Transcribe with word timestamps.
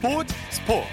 스포츠 0.00 0.34
스포츠 0.48 0.88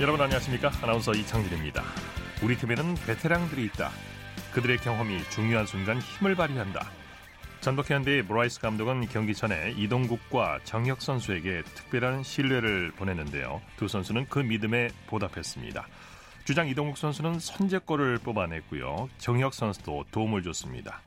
여러분 0.00 0.22
안녕하십니까 0.22 0.70
아나운서 0.80 1.12
이창진입니다 1.12 1.84
우리 2.42 2.56
팀에는 2.56 2.94
베테랑들이 3.06 3.66
있다 3.66 3.90
그들의 4.54 4.78
경험이 4.78 5.22
중요한 5.28 5.66
순간 5.66 6.00
힘을 6.00 6.34
발휘한다 6.34 6.90
전북현대의 7.60 8.22
브라이스 8.22 8.58
감독은 8.60 9.08
경기 9.08 9.34
전에 9.34 9.74
이동국과 9.76 10.60
정혁 10.64 11.02
선수에게 11.02 11.62
특별한 11.62 12.24
신뢰를 12.24 12.90
보냈는데요. 12.92 13.60
두 13.76 13.86
선수는 13.86 14.26
그 14.28 14.40
믿음에 14.40 14.88
보답했습니다. 15.06 15.86
주장 16.44 16.66
이동국 16.66 16.98
선수는 16.98 17.38
선제골을 17.38 18.18
뽑아냈고요. 18.18 19.10
정혁 19.18 19.54
선수도 19.54 20.04
도움을 20.10 20.42
줬습니다. 20.42 21.02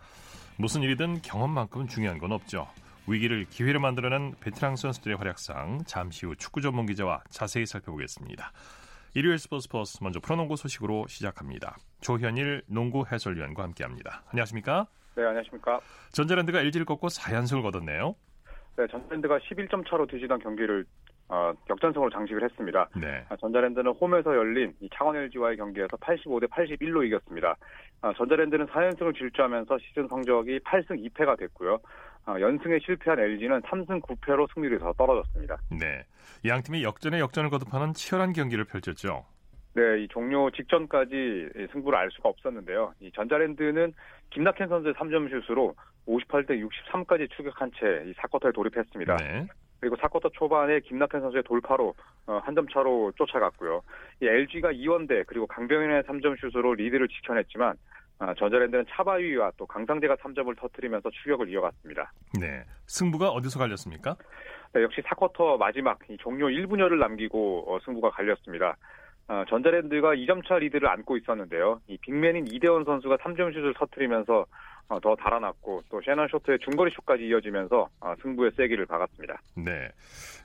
무슨 0.57 0.83
일이든 0.83 1.21
경험만큼은 1.21 1.87
중요한 1.87 2.17
건 2.17 2.31
없죠. 2.31 2.67
위기를 3.07 3.43
기회로 3.43 3.79
만들어낸 3.81 4.33
베테랑 4.39 4.77
선수들의 4.77 5.17
활약상 5.17 5.83
잠시 5.85 6.25
후 6.25 6.35
축구 6.35 6.61
전문 6.61 6.85
기자와 6.85 7.23
자세히 7.29 7.65
살펴보겠습니다. 7.65 8.51
일요일 9.15 9.37
스포츠 9.37 9.63
스포츠 9.63 9.97
먼저 10.01 10.19
프로농구 10.19 10.55
소식으로 10.55 11.07
시작합니다. 11.07 11.75
조현일 12.01 12.63
농구 12.67 13.05
해설위원과 13.09 13.63
함께합니다. 13.63 14.23
안녕하십니까? 14.31 14.87
네, 15.15 15.23
안녕하십니까. 15.23 15.79
전자랜드가 16.11 16.61
LG를 16.61 16.85
꺾고 16.85 17.07
4연승을 17.07 17.61
거뒀네요. 17.61 18.15
네, 18.77 18.87
전자랜드가 18.89 19.39
11점 19.39 19.89
차로 19.89 20.07
뒤지던 20.07 20.39
경기를 20.39 20.85
어, 21.27 21.51
역전승으로 21.69 22.09
장식을 22.11 22.43
했습니다. 22.43 22.87
네. 22.95 23.25
아, 23.29 23.35
전자랜드는 23.37 23.91
홈에서 23.93 24.35
열린 24.35 24.73
이 24.79 24.89
창원 24.95 25.15
LG와의 25.15 25.57
경기에서 25.57 25.97
85대 25.97 26.47
81로 26.49 27.05
이겼습니다. 27.05 27.55
아, 28.01 28.13
전자랜드는 28.15 28.67
4연승을 28.67 29.17
질주하면서 29.17 29.77
시즌 29.79 30.07
성적이 30.07 30.59
8승 30.59 31.03
2패가 31.09 31.37
됐고요. 31.39 31.79
아, 32.25 32.39
연승에 32.39 32.77
실패한 32.79 33.19
LG는 33.19 33.61
3승 33.61 34.01
9패로 34.01 34.47
승리를 34.53 34.77
더 34.79 34.93
떨어졌습니다. 34.93 35.57
네. 35.71 36.03
양 36.47 36.61
팀이 36.61 36.83
역전에 36.83 37.19
역전을 37.19 37.49
거듭하는 37.49 37.93
치열한 37.93 38.33
경기를 38.33 38.65
펼쳤죠. 38.65 39.25
네, 39.73 40.03
이 40.03 40.07
종료 40.07 40.49
직전까지 40.51 41.49
승부를 41.73 41.99
알 41.99 42.09
수가 42.11 42.29
없었는데요. 42.29 42.93
이 43.01 43.11
전자랜드는 43.11 43.93
김낙현 44.29 44.69
선수의 44.69 44.93
3점 44.93 45.29
슛으로 45.47 45.75
58대 46.07 46.65
63까지 46.65 47.29
추격한 47.35 47.71
채 47.77 48.07
이 48.09 48.13
사쿼터에 48.13 48.51
돌입했습니다. 48.53 49.17
네. 49.17 49.47
그리고 49.79 49.95
사쿼터 49.97 50.29
초반에 50.29 50.79
김낙현 50.81 51.21
선수의 51.21 51.43
돌파로 51.43 51.93
어, 52.27 52.41
한점 52.43 52.67
차로 52.67 53.11
쫓아갔고요. 53.15 53.81
이 54.21 54.25
LG가 54.25 54.71
이원대 54.71 55.23
그리고 55.27 55.45
강병현의 55.47 56.03
3점 56.03 56.39
슛으로 56.39 56.73
리드를 56.75 57.07
지켜냈지만 57.07 57.75
아, 58.17 58.33
전자랜드는 58.33 58.85
차바위와 58.89 59.51
또 59.57 59.65
강상재가 59.65 60.15
3점을 60.15 60.57
터뜨리면서 60.57 61.09
추격을 61.09 61.49
이어갔습니다. 61.49 62.11
네. 62.39 62.63
승부가 62.87 63.29
어디서 63.29 63.59
갈렸습니까? 63.59 64.15
네, 64.73 64.83
역시 64.83 65.01
사쿼터 65.05 65.57
마지막 65.57 65.99
이 66.09 66.17
종료 66.17 66.47
1분여를 66.47 66.97
남기고 66.97 67.65
어, 67.67 67.79
승부가 67.83 68.11
갈렸습니다. 68.11 68.77
어, 69.27 69.43
전자랜드가 69.49 70.13
2점차 70.15 70.59
리드를 70.59 70.87
안고 70.87 71.17
있었는데요. 71.17 71.81
이 71.87 71.97
빅맨인 71.97 72.47
이대원 72.47 72.83
선수가 72.85 73.17
3점 73.17 73.53
슛을 73.53 73.73
터뜨리면서 73.73 74.45
어, 74.87 74.99
더 74.99 75.15
달아났고 75.15 75.81
또 75.89 75.99
셰넌 76.03 76.27
쇼트의 76.27 76.59
중거리 76.59 76.91
슛까지 76.91 77.23
이어지면서 77.23 77.89
어, 77.99 78.13
승부의 78.21 78.51
세기를 78.55 78.85
박았습니다. 78.85 79.41
네. 79.57 79.89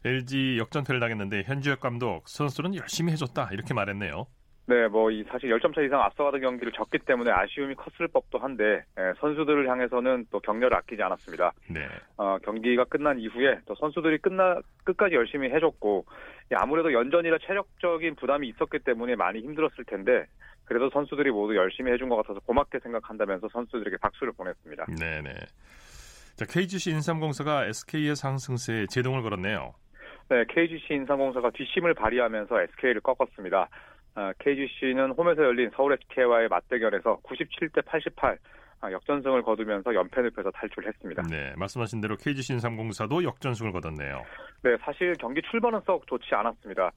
LG 0.04 0.56
역전패를 0.58 0.98
당했는데 0.98 1.42
현지혁 1.42 1.80
감독 1.80 2.26
선수는 2.26 2.74
열심히 2.74 3.12
해줬다 3.12 3.50
이렇게 3.52 3.74
말했네요. 3.74 4.26
네, 4.70 4.86
뭐, 4.86 5.10
이 5.10 5.24
사실 5.24 5.50
10점 5.50 5.74
차 5.74 5.82
이상 5.82 6.00
앞서가던 6.00 6.40
경기를 6.40 6.70
졌기 6.70 7.00
때문에 7.00 7.32
아쉬움이 7.32 7.74
컸을 7.74 8.06
법도 8.06 8.38
한데, 8.38 8.84
예, 8.96 9.12
선수들을 9.18 9.68
향해서는 9.68 10.26
또 10.30 10.38
격려를 10.38 10.76
아끼지 10.76 11.02
않았습니다. 11.02 11.52
네. 11.68 11.88
어, 12.16 12.38
경기가 12.44 12.84
끝난 12.84 13.18
이후에 13.18 13.58
또 13.66 13.74
선수들이 13.74 14.18
끝나, 14.18 14.60
끝까지 14.84 15.16
열심히 15.16 15.50
해줬고, 15.50 16.06
예, 16.52 16.56
아무래도 16.56 16.92
연전이라 16.92 17.38
체력적인 17.38 18.14
부담이 18.14 18.46
있었기 18.46 18.78
때문에 18.84 19.16
많이 19.16 19.40
힘들었을 19.40 19.84
텐데, 19.88 20.26
그래도 20.66 20.88
선수들이 20.90 21.32
모두 21.32 21.56
열심히 21.56 21.90
해준 21.90 22.08
것 22.08 22.14
같아서 22.14 22.38
고맙게 22.38 22.78
생각한다면서 22.78 23.48
선수들에게 23.52 23.96
박수를 23.96 24.32
보냈습니다. 24.34 24.86
네 25.00 25.20
네. 25.20 25.34
자, 26.36 26.44
KGC 26.48 26.90
인삼공사가 26.90 27.66
SK의 27.66 28.14
상승세에 28.14 28.86
제동을 28.88 29.22
걸었네요. 29.22 29.74
네, 30.28 30.44
KGC 30.48 30.94
인삼공사가 30.94 31.50
뒷심을 31.50 31.94
발휘하면서 31.94 32.62
SK를 32.62 33.00
꺾었습니다. 33.00 33.68
아, 34.14 34.32
KGC는 34.38 35.12
홈에서 35.12 35.44
열린 35.44 35.70
서울 35.74 35.92
SK와의 35.94 36.48
맞대결에서 36.48 37.20
97대 37.22 37.84
88 37.84 38.38
아, 38.82 38.90
역전승을 38.90 39.42
거두면서 39.42 39.94
연패 39.94 40.22
늪에서 40.22 40.50
탈출했습니다. 40.52 41.22
네, 41.30 41.52
말씀하신 41.56 42.00
대로 42.00 42.16
KGC 42.16 42.54
인삼공사도 42.54 43.24
역전승을 43.24 43.72
거뒀네요. 43.72 44.22
네, 44.62 44.76
사실 44.80 45.14
경기 45.18 45.42
출발은 45.42 45.80
썩 45.86 46.06
좋지 46.06 46.34
않았습니다. 46.34 46.90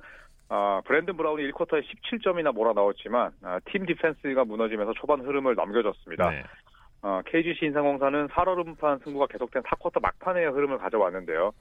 아, 0.49 0.81
브랜든 0.85 1.17
브라운이 1.17 1.51
1쿼터에 1.51 1.83
17점이나 1.83 2.53
몰아넣었지만 2.53 3.31
아, 3.41 3.59
팀 3.65 3.85
디펜스가 3.85 4.45
무너지면서 4.45 4.93
초반 4.93 5.21
흐름을 5.21 5.55
넘겨줬습니다. 5.55 6.29
네. 6.29 6.43
어, 7.01 7.21
KGC 7.25 7.65
인삼공사는 7.65 8.29
살얼음판 8.29 9.03
승부가 9.03 9.27
계속된 9.27 9.63
4쿼터 9.63 10.01
막판의 10.01 10.51
흐름을 10.51 10.77
가져왔는데요. 10.77 11.51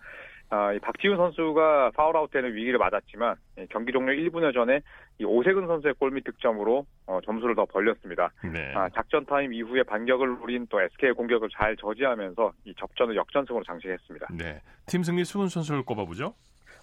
아, 0.53 0.71
이 0.75 0.79
박지훈 0.81 1.17
선수가 1.17 1.93
파울아웃 1.95 2.31
되는 2.31 2.55
위기를 2.55 2.79
맞았지만 2.79 3.37
이 3.59 3.67
경기 3.71 3.91
종료 3.91 4.13
1분여 4.13 4.53
전에 4.53 4.81
이 5.19 5.25
오세근 5.25 5.67
선수의 5.67 5.95
골밑 5.95 6.25
득점으로 6.25 6.85
어, 7.07 7.21
점수를 7.25 7.55
더 7.55 7.65
벌렸습니다. 7.65 8.31
네. 8.53 8.71
아, 8.75 8.87
작전 8.91 9.25
타임 9.25 9.55
이후에 9.55 9.83
반격을 9.83 10.29
노린 10.41 10.67
또 10.69 10.79
SK의 10.83 11.15
공격을 11.15 11.49
잘 11.57 11.75
저지하면서 11.79 12.53
이 12.67 12.75
접전을 12.79 13.17
역전승으로 13.17 13.65
장식했습니다. 13.65 14.27
네. 14.37 14.61
팀 14.85 15.03
승리 15.03 15.25
수훈 15.25 15.49
선수를 15.49 15.85
꼽아보죠. 15.85 16.35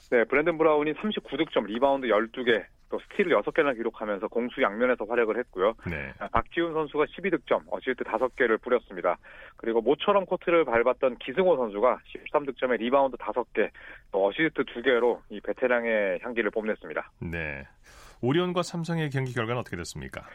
네, 0.10 0.24
브랜든 0.24 0.58
브라운이 0.58 0.94
39득점, 0.94 1.68
리바운드 1.68 2.08
12개, 2.08 2.66
또 2.90 3.00
스틸을 3.00 3.32
6개나 3.42 3.76
기록하면서 3.76 4.28
공수 4.28 4.62
양면에서 4.62 5.06
활약을 5.06 5.38
했고요. 5.40 5.76
네. 5.88 6.12
아, 6.20 6.28
박지훈 6.28 6.74
선수가 6.74 7.06
12득점, 7.06 7.62
어시스트 7.70 8.04
5개를 8.04 8.62
뿌렸습니다. 8.62 9.18
그리고 9.58 9.82
모처럼 9.82 10.26
코트를 10.26 10.66
밟았던 10.66 11.18
기승호 11.20 11.56
선수가 11.56 12.00
13득점에 12.34 12.80
리바운드 12.80 13.18
5개, 13.18 13.70
또 14.12 14.28
어시스트 14.28 14.64
2개로 14.64 15.22
이 15.30 15.40
베테랑의 15.40 16.20
향기를 16.22 16.50
뽐냈습니다. 16.52 17.12
네. 17.32 17.68
오리온과 18.22 18.64
삼성의 18.64 19.12
경기 19.12 19.34
결과는 19.34 19.60
어떻게 19.62 19.78
됐습니까? 19.78 20.26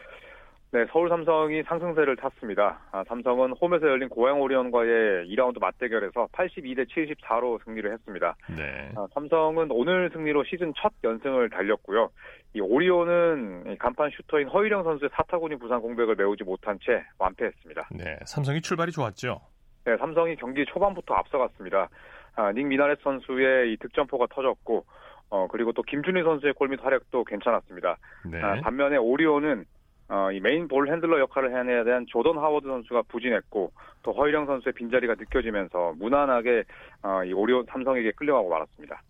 네, 0.71 0.85
서울 0.91 1.07
삼성이 1.07 1.63
상승세를 1.63 2.17
탔습니다. 2.17 2.81
아, 2.91 3.03
삼성은 3.07 3.53
홈에서 3.61 3.87
열린 3.87 4.09
고양 4.09 4.41
오리온과의 4.41 5.25
2라운드 5.27 5.59
맞대결에서 5.59 6.27
82대 6.33 6.85
74로 6.89 7.63
승리를 7.63 7.91
했습니다. 7.93 8.35
네. 8.57 8.91
아, 8.97 9.07
삼성은 9.13 9.69
오늘 9.71 10.09
승리로 10.11 10.43
시즌 10.43 10.73
첫 10.75 10.91
연승을 11.03 11.49
달렸고요. 11.49 12.09
이 12.55 12.59
오리온은 12.59 13.71
이 13.71 13.77
간판 13.77 14.09
슈터인 14.11 14.49
허일영 14.49 14.83
선수의 14.83 15.09
사타구니 15.13 15.57
부상 15.57 15.81
공백을 15.81 16.15
메우지 16.15 16.43
못한 16.43 16.77
채 16.81 17.03
완패했습니다. 17.19 17.89
네. 17.91 18.17
삼성이 18.25 18.59
출발이 18.61 18.91
좋았죠. 18.91 19.39
네, 19.85 19.95
삼성이 19.97 20.35
경기 20.35 20.65
초반부터 20.65 21.13
앞서갔습니다. 21.13 21.89
아, 22.35 22.51
닉 22.51 22.65
미네라스 22.65 23.01
선수의 23.03 23.71
이 23.71 23.77
득점포가 23.77 24.27
터졌고, 24.29 24.85
어, 25.29 25.47
그리고 25.49 25.71
또 25.71 25.83
김준일 25.83 26.23
선수의 26.23 26.53
골밑 26.53 26.83
활약도 26.83 27.23
괜찮았습니다. 27.23 27.97
네. 28.29 28.41
아, 28.41 28.59
반면에 28.61 28.97
오리온은 28.97 29.65
어, 30.07 30.31
이 30.31 30.39
main 30.39 30.67
ball 30.67 30.89
handler 30.89 31.19
역할을 31.19 31.57
해내야 31.57 31.83
되는 31.83 32.05
조던 32.07 32.37
하워드 32.37 32.67
선수가 32.67 33.03
부진했고 33.07 33.71
또 34.03 34.13
허일영 34.13 34.45
선수의 34.45 34.73
빈자리가 34.73 35.15
느껴지면서 35.15 35.93
무난하게 35.97 36.63
어, 37.01 37.23
이 37.23 37.33
오리온 37.33 37.65
삼성에게 37.69 38.11
끌려가고 38.11 38.49
말았습니다. 38.49 39.01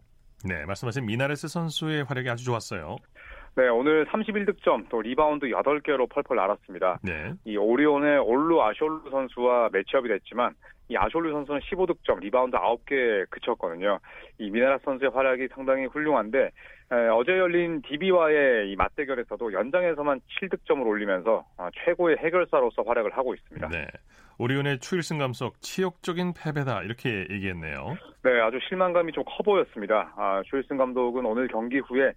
네. 0.46 0.66
말씀하신 0.66 1.06
미네라스 1.06 1.48
선수의 1.48 2.04
활약이 2.04 2.30
아주 2.30 2.46
좋았어요. 2.46 2.98
네, 3.56 3.68
오늘 3.70 4.06
31득점 4.08 4.90
또 4.90 5.02
리바운드 5.02 5.46
8개로 5.48 6.10
펄펄 6.10 6.36
날았습니다. 6.36 7.00
네. 7.04 7.34
이 7.46 7.56
오리온의 7.58 8.20
올루 8.20 8.62
아숄루 8.62 9.10
선수와 9.10 9.70
matchup이 9.72 10.10
됐지만 10.10 10.54
이 10.88 10.96
아숄루 10.96 11.32
선수는 11.32 11.62
15득점, 11.62 12.20
리바운드 12.20 12.58
9개에 12.58 13.30
그쳤거든요. 13.30 14.00
이 14.38 14.50
미네라스 14.50 14.78
선수의 14.84 15.12
활약이 15.12 15.48
상당히 15.54 15.86
훌륭한데 15.86 16.52
에, 16.92 16.96
어제 17.12 17.32
열린 17.32 17.82
DB와의 17.82 18.70
이 18.72 18.76
맞대결에서도 18.76 19.54
연장에서만 19.54 20.20
7득점을 20.42 20.86
올리면서 20.86 21.44
어, 21.58 21.70
최고의 21.86 22.18
해결사로서 22.18 22.84
활약을 22.84 23.18
하고 23.18 23.34
있습니다. 23.34 23.68
네. 23.70 23.88
오리온의 24.38 24.80
추일승 24.80 25.18
감독 25.18 25.62
치욕적인 25.62 26.34
패배다 26.34 26.84
이렇게 26.84 27.26
얘기했네요. 27.30 27.96
네, 28.24 28.40
아주 28.42 28.60
실망감이 28.68 29.12
좀 29.14 29.24
커 29.24 29.44
보였습니다. 29.44 30.14
아, 30.18 30.44
추일승 30.46 30.78
감독은 30.78 31.26
오늘 31.26 31.48
경기 31.48 31.80
후에 31.80 32.12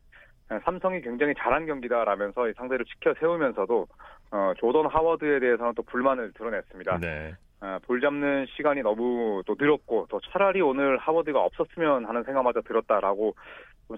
삼성이 0.65 1.01
굉장히 1.01 1.33
잘한 1.39 1.67
경기다라면서 1.67 2.49
이 2.49 2.53
상대를 2.55 2.85
치켜세우면서도 2.87 3.87
어, 4.31 4.53
조던 4.59 4.87
하워드에 4.87 5.39
대해서는 5.41 5.73
또 5.75 5.83
불만을 5.85 6.33
드러냈습니다. 6.33 6.99
네. 6.99 7.35
아, 7.61 7.79
볼 7.83 8.01
잡는 8.01 8.47
시간이 8.57 8.83
너무 8.83 9.43
또 9.47 9.57
늘었고 9.59 10.07
또 10.11 10.21
차라리 10.33 10.61
오늘 10.61 10.97
하워드가 10.99 11.41
없었으면 11.41 12.05
하는 12.07 12.23
생각마저 12.25 12.61
들었다라고 12.63 13.35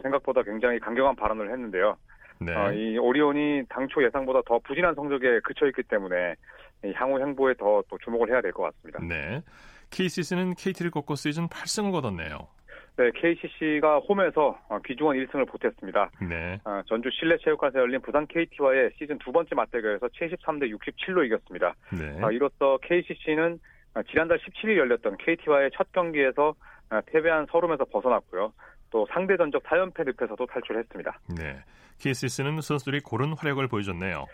생각보다 0.02 0.42
굉장히 0.42 0.78
강경한 0.78 1.16
발언을 1.16 1.50
했는데요. 1.52 1.96
네. 2.40 2.54
어, 2.56 2.72
이 2.72 2.96
오리온이 2.96 3.64
당초 3.68 4.02
예상보다 4.02 4.40
더 4.46 4.58
부진한 4.60 4.94
성적에 4.94 5.40
그쳐 5.44 5.66
있기 5.66 5.82
때문에 5.82 6.34
이 6.84 6.92
향후 6.94 7.20
행보에 7.20 7.52
더 7.54 7.82
또 7.90 7.98
주목을 7.98 8.30
해야 8.30 8.40
될 8.40 8.52
것 8.52 8.62
같습니다. 8.62 8.98
네. 9.04 9.42
KCC는 9.90 10.54
KT를 10.54 10.90
꺾고 10.90 11.16
시즌 11.16 11.48
8승을 11.48 11.90
거뒀네요. 11.92 12.46
네, 13.00 13.10
KCC가 13.14 14.00
홈에서 14.00 14.60
귀중한 14.84 15.16
1승을 15.16 15.48
보탰습니다. 15.48 16.10
네. 16.28 16.60
어, 16.64 16.82
전주 16.86 17.08
실내체육관에서 17.10 17.78
열린 17.78 18.02
부산 18.02 18.26
KT와의 18.26 18.90
시즌 18.98 19.18
두 19.18 19.32
번째 19.32 19.54
맞대결에서 19.54 20.06
73대 20.08 20.70
67로 20.70 21.24
이겼습니다. 21.24 21.72
네. 21.98 22.22
어, 22.22 22.30
이로써 22.30 22.78
KCC는 22.82 23.58
지난달 24.10 24.38
17일 24.38 24.76
열렸던 24.76 25.16
KT와의 25.16 25.70
첫 25.74 25.90
경기에서 25.92 26.54
어, 26.90 27.00
패배한 27.06 27.46
설움에서 27.50 27.86
벗어났고요. 27.86 28.52
또 28.90 29.06
상대 29.10 29.34
전적 29.38 29.62
4연패 29.62 30.04
늪에서도 30.04 30.44
탈출했습니다. 30.44 31.20
네. 31.38 31.56
KCC는 32.00 32.60
선수들이 32.60 33.00
고른 33.00 33.32
활약을 33.32 33.68
보여줬네요. 33.68 34.26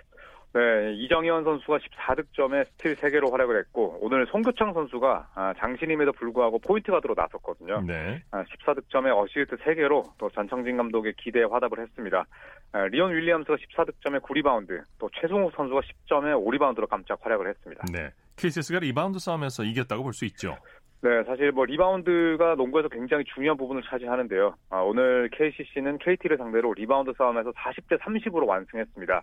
네, 0.52 0.94
이정현 0.94 1.44
선수가 1.44 1.78
14득점에 1.78 2.66
스틸 2.69 2.96
3개로 2.96 3.31
활약을 3.31 3.58
했고 3.58 3.98
오늘 4.00 4.26
송교창 4.26 4.72
선수가 4.72 5.28
아, 5.34 5.54
장신임에도 5.58 6.12
불구하고 6.12 6.58
포인트 6.60 6.90
가드로 6.90 7.14
나섰거든요. 7.14 7.82
네. 7.82 8.22
14득점에 8.31 9.08
아, 9.08 9.20
어시스트 9.20 9.56
3개로 9.56 10.02
또 10.16 10.31
전창진 10.31 10.78
감독의 10.78 11.12
기대에 11.19 11.44
화답을 11.44 11.81
했습니다. 11.81 12.25
아, 12.72 12.84
리온 12.87 13.12
윌리엄스가 13.12 13.56
14득점에 13.56 14.20
9리바운드, 14.22 14.82
또 14.98 15.10
최승욱 15.20 15.52
선수가 15.54 15.81
10점에 16.08 16.32
5리바운드로 16.43 16.88
깜짝 16.88 17.19
활약을 17.20 17.48
했습니다. 17.48 17.84
네. 17.93 18.10
KCC가 18.37 18.78
리바운드 18.81 19.19
싸움에서 19.19 19.62
이겼다고 19.62 20.02
볼 20.04 20.12
수 20.14 20.25
있죠. 20.25 20.56
네, 21.02 21.22
사실 21.25 21.52
뭐 21.52 21.66
리바운드가 21.66 22.54
농구에서 22.54 22.88
굉장히 22.88 23.25
중요한 23.34 23.58
부분을 23.58 23.82
차지하는데요. 23.82 24.54
아, 24.70 24.78
오늘 24.78 25.28
KCC는 25.32 25.98
KT를 25.98 26.38
상대로 26.38 26.72
리바운드 26.72 27.12
싸움에서 27.19 27.52
40대 27.52 27.98
30으로 28.00 28.46
완승했습니다. 28.46 29.22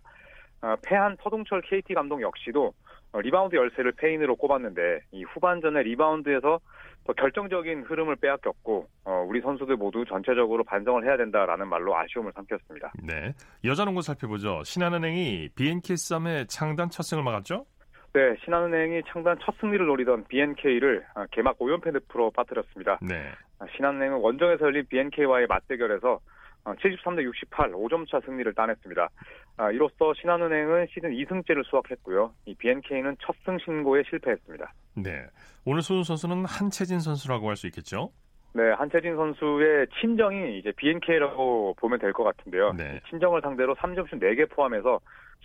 아, 0.63 0.77
패한 0.81 1.18
서동철 1.21 1.62
KT 1.62 1.94
감독 1.94 2.21
역시도 2.21 2.74
어, 3.12 3.21
리바운드 3.21 3.56
열쇠를 3.56 3.92
패인으로 3.91 4.38
꼽았는데 4.38 5.01
이 5.12 5.24
후반전에 5.24 5.83
리바운드에서 5.83 6.60
더 7.06 7.13
결정적인 7.13 7.83
흐름을 7.83 8.15
빼앗겼고 8.15 8.88
어, 9.04 9.25
우리 9.27 9.42
선수들 9.42 9.75
모두 9.75 10.06
전체적으로 10.06 10.63
반성을 10.63 11.04
해야 11.04 11.18
된다라는 11.18 11.68
말로 11.68 11.98
아쉬움을 11.98 12.31
삼켰습니다. 12.33 12.94
네. 13.04 13.33
여자농구 13.65 14.01
살펴보죠. 14.01 14.63
신한은행이 14.63 15.50
BNK 15.56 15.98
썸의 15.98 16.48
창단 16.48 16.89
첫 16.89 17.04
승을 17.04 17.24
막았죠? 17.24 17.66
네, 18.13 18.36
신한은행이 18.45 19.01
창단 19.07 19.38
첫 19.44 19.56
승리를 19.59 19.86
노리던 19.86 20.25
BNK를 20.30 21.06
아, 21.16 21.25
개막 21.31 21.59
5연패 21.59 21.92
늪으로 21.92 22.31
빠뜨렸습니다. 22.31 23.00
네. 23.01 23.31
아, 23.59 23.66
신한은행은 23.75 24.19
원정에서 24.19 24.66
열린 24.66 24.86
BNK와의 24.88 25.48
맞대결에서 25.48 26.21
73대 26.63 27.24
68, 27.24 27.71
5점 27.71 28.10
차 28.10 28.19
승리를 28.25 28.54
따냈습니다. 28.54 29.10
아, 29.57 29.71
이로써 29.71 30.13
신한은행은 30.13 30.88
시즌 30.94 31.12
2승째를 31.12 31.65
수확했고요. 31.65 32.33
이 32.45 32.56
BNK는 32.56 33.18
첫 33.19 33.36
승 33.45 33.57
신고에 33.60 34.04
실패했습니다. 34.10 34.74
네. 34.95 35.25
오늘 35.65 35.81
소은 35.81 36.04
선수는 36.04 36.45
한채진 36.45 37.00
선수라고 37.01 37.50
할 37.50 37.56
수 37.57 37.68
있겠죠? 37.68 38.12
네, 38.54 38.71
한채진 38.71 39.15
선수의 39.15 39.88
친정이 40.00 40.60
이제 40.60 40.71
BNK라고 40.77 41.74
보면 41.80 42.00
될 42.00 42.13
것 42.13 42.24
같은데요. 42.24 42.74
네. 42.74 43.01
친정을 43.09 43.42
상대로 43.42 43.75
3점슛 43.75 44.21
4개 44.21 44.50
포함해서 44.50 45.00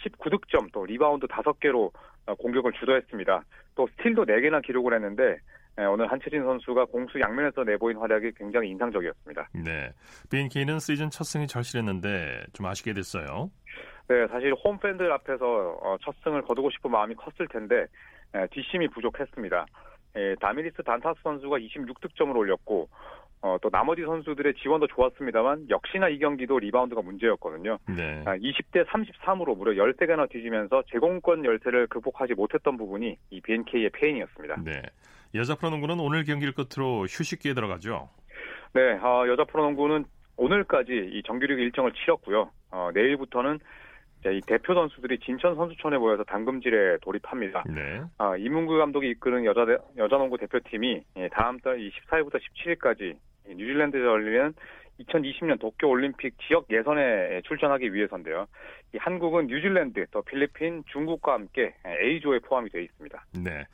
19득점 0.04 0.70
또 0.72 0.84
리바운드 0.86 1.26
5개로 1.26 1.90
어, 2.26 2.34
공격을 2.34 2.72
주도했습니다. 2.74 3.42
또 3.74 3.88
스틸도 3.96 4.26
4개나 4.26 4.62
기록을 4.62 4.94
했는데 4.94 5.38
네, 5.78 5.84
오늘 5.84 6.10
한채진 6.10 6.42
선수가 6.42 6.86
공수 6.86 7.20
양면에서 7.20 7.62
내보인 7.62 7.98
활약이 7.98 8.32
굉장히 8.36 8.68
인상적이었습니다. 8.70 9.48
네. 9.64 9.92
BNK는 10.28 10.80
시즌 10.80 11.08
첫 11.08 11.22
승이 11.22 11.46
절실했는데 11.46 12.46
좀 12.52 12.66
아쉽게 12.66 12.92
됐어요. 12.94 13.48
네, 14.08 14.26
사실 14.26 14.52
홈 14.64 14.76
팬들 14.80 15.12
앞에서 15.12 15.78
어, 15.80 15.96
첫 16.02 16.16
승을 16.24 16.42
거두고 16.42 16.70
싶은 16.70 16.90
마음이 16.90 17.14
컸을 17.14 17.46
텐데 17.48 17.86
뒷심이 18.50 18.88
부족했습니다. 18.88 19.66
다미리스 20.40 20.82
단타스 20.82 21.20
선수가 21.22 21.58
26득점을 21.58 22.34
올렸고 22.34 22.88
어, 23.40 23.56
또 23.62 23.70
나머지 23.70 24.02
선수들의 24.02 24.54
지원도 24.54 24.88
좋았습니다만 24.88 25.70
역시나 25.70 26.08
이 26.08 26.18
경기도 26.18 26.58
리바운드가 26.58 27.02
문제였거든요. 27.02 27.78
네. 27.86 28.24
20대 28.24 28.84
33으로 28.86 29.56
무려 29.56 29.84
13개나 29.84 30.28
뒤지면서 30.28 30.82
제공권 30.90 31.44
열세를 31.44 31.86
극복하지 31.86 32.34
못했던 32.34 32.76
부분이 32.76 33.16
이 33.30 33.40
BNK의 33.40 33.90
패인이었습니다. 33.90 34.56
네. 34.64 34.82
여자 35.34 35.54
프로농구는 35.54 36.00
오늘 36.00 36.24
경기를 36.24 36.52
끝으로 36.54 37.02
휴식기에 37.02 37.54
들어가죠. 37.54 38.08
네, 38.72 38.92
어, 38.94 39.26
여자 39.28 39.44
프로농구는 39.44 40.04
오늘까지 40.36 41.10
이 41.12 41.22
정규리그 41.26 41.60
일정을 41.60 41.92
치렀고요. 41.92 42.50
어, 42.70 42.90
내일부터는 42.94 43.58
이 44.26 44.40
대표 44.46 44.74
선수들이 44.74 45.20
진천 45.20 45.54
선수촌에 45.54 45.96
모여서 45.96 46.24
당금질에 46.24 46.98
돌입합니다. 47.02 47.62
네. 47.68 48.02
아, 48.18 48.36
이문구 48.36 48.76
감독이 48.76 49.10
이끄는 49.10 49.44
여자 49.44 49.64
여자농구 49.96 50.38
대표팀이 50.38 51.02
다음 51.32 51.58
달 51.60 51.78
14일부터 51.78 52.40
17일까지 52.40 53.16
뉴질랜드에 53.48 54.00
열리는 54.00 54.54
2020년 55.00 55.60
도쿄 55.60 55.88
올림픽 55.88 56.34
지역 56.46 56.66
예선에 56.70 57.42
출전하기 57.44 57.92
위해서인데요. 57.92 58.46
이 58.94 58.98
한국은 58.98 59.46
뉴질랜드, 59.46 60.06
또 60.10 60.22
필리핀, 60.22 60.82
중국과 60.92 61.34
함께 61.34 61.74
A조에 61.86 62.40
포함이 62.40 62.70
되어 62.70 62.82
있습니다. 62.82 63.24
네. 63.44 63.64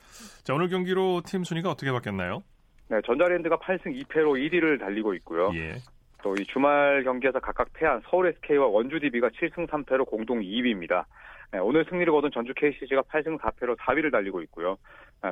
자, 0.42 0.54
오늘 0.54 0.68
경기로 0.68 1.22
팀 1.26 1.44
순위가 1.44 1.70
어떻게 1.70 1.90
바뀌었나요? 1.92 2.42
네, 2.88 3.00
전자랜드가 3.06 3.58
8승 3.58 3.86
2패로 4.04 4.36
1위를 4.38 4.78
달리고 4.78 5.14
있고요. 5.14 5.50
예. 5.54 5.76
또 6.22 6.34
이 6.34 6.44
주말 6.46 7.04
경기에서 7.04 7.38
각각 7.38 7.70
패한 7.74 8.00
서울 8.08 8.28
SK와 8.28 8.66
원주 8.66 8.98
DB가 8.98 9.28
7승 9.28 9.68
3패로 9.68 10.06
공동 10.06 10.40
2위입니다. 10.40 11.04
네, 11.52 11.58
오늘 11.58 11.84
승리를 11.88 12.10
거둔 12.10 12.30
전주 12.32 12.54
KCC가 12.54 13.02
8승 13.02 13.38
4패로 13.38 13.76
4위를 13.76 14.10
달리고 14.10 14.40
있고요. 14.42 14.78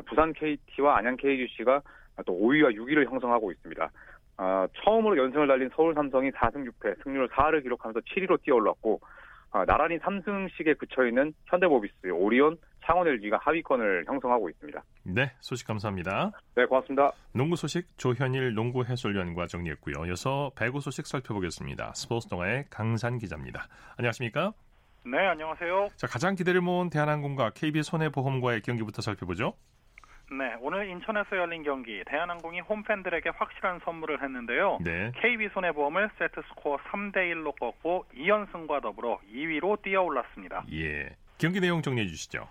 부산 0.06 0.32
KT와 0.34 0.98
안양 0.98 1.16
KGC가 1.16 1.80
또 2.26 2.38
5위와 2.38 2.76
6위를 2.76 3.10
형성하고 3.10 3.52
있습니다. 3.52 3.90
아, 4.36 4.66
처음으로 4.82 5.16
연승을 5.16 5.46
달린 5.46 5.70
서울 5.74 5.94
삼성이 5.94 6.30
4승 6.30 6.68
6패, 6.68 7.02
승률 7.02 7.28
4를 7.28 7.62
기록하면서 7.62 8.00
7위로 8.00 8.42
뛰어올랐고 8.42 9.00
아, 9.50 9.64
나란히 9.66 9.98
3승씩에 9.98 10.78
그쳐 10.78 11.06
있는 11.06 11.34
현대모비스, 11.46 12.08
오리온, 12.10 12.56
창원 12.84 13.06
LG가 13.06 13.38
하위권을 13.42 14.04
형성하고 14.06 14.48
있습니다. 14.48 14.82
네, 15.04 15.30
소식 15.40 15.66
감사합니다. 15.66 16.32
네, 16.56 16.64
고맙습니다. 16.64 17.12
농구 17.32 17.54
소식 17.56 17.86
조현일 17.98 18.54
농구 18.54 18.84
해설위원과 18.84 19.46
정리했고요. 19.46 20.06
이어서 20.06 20.50
배구 20.56 20.80
소식 20.80 21.06
살펴보겠습니다. 21.06 21.92
스포츠 21.94 22.28
동아의 22.28 22.64
강산 22.70 23.18
기자입니다. 23.18 23.66
안녕하십니까? 23.98 24.52
네, 25.04 25.18
안녕하세요. 25.18 25.88
자, 25.96 26.06
가장 26.06 26.34
기대를 26.34 26.60
모은 26.60 26.88
대한항공과 26.88 27.50
KB 27.50 27.82
손해보험과의 27.82 28.62
경기부터 28.62 29.02
살펴보죠. 29.02 29.54
네, 30.38 30.56
오늘 30.60 30.88
인천에서 30.88 31.36
열린 31.36 31.62
경기 31.62 32.02
대한항공이 32.06 32.60
홈팬들에게 32.60 33.30
확실한 33.36 33.80
선물을 33.84 34.22
했는데요. 34.22 34.78
네. 34.82 35.12
KB손해보험을 35.16 36.08
세트스코어 36.18 36.78
3대 36.78 37.16
1로 37.32 37.58
꺾고 37.58 38.06
2연승과 38.16 38.80
더불어 38.80 39.20
2위로 39.30 39.82
뛰어올랐습니다. 39.82 40.64
예. 40.72 41.10
경기 41.36 41.60
내용 41.60 41.82
정리해 41.82 42.06
주시죠. 42.06 42.48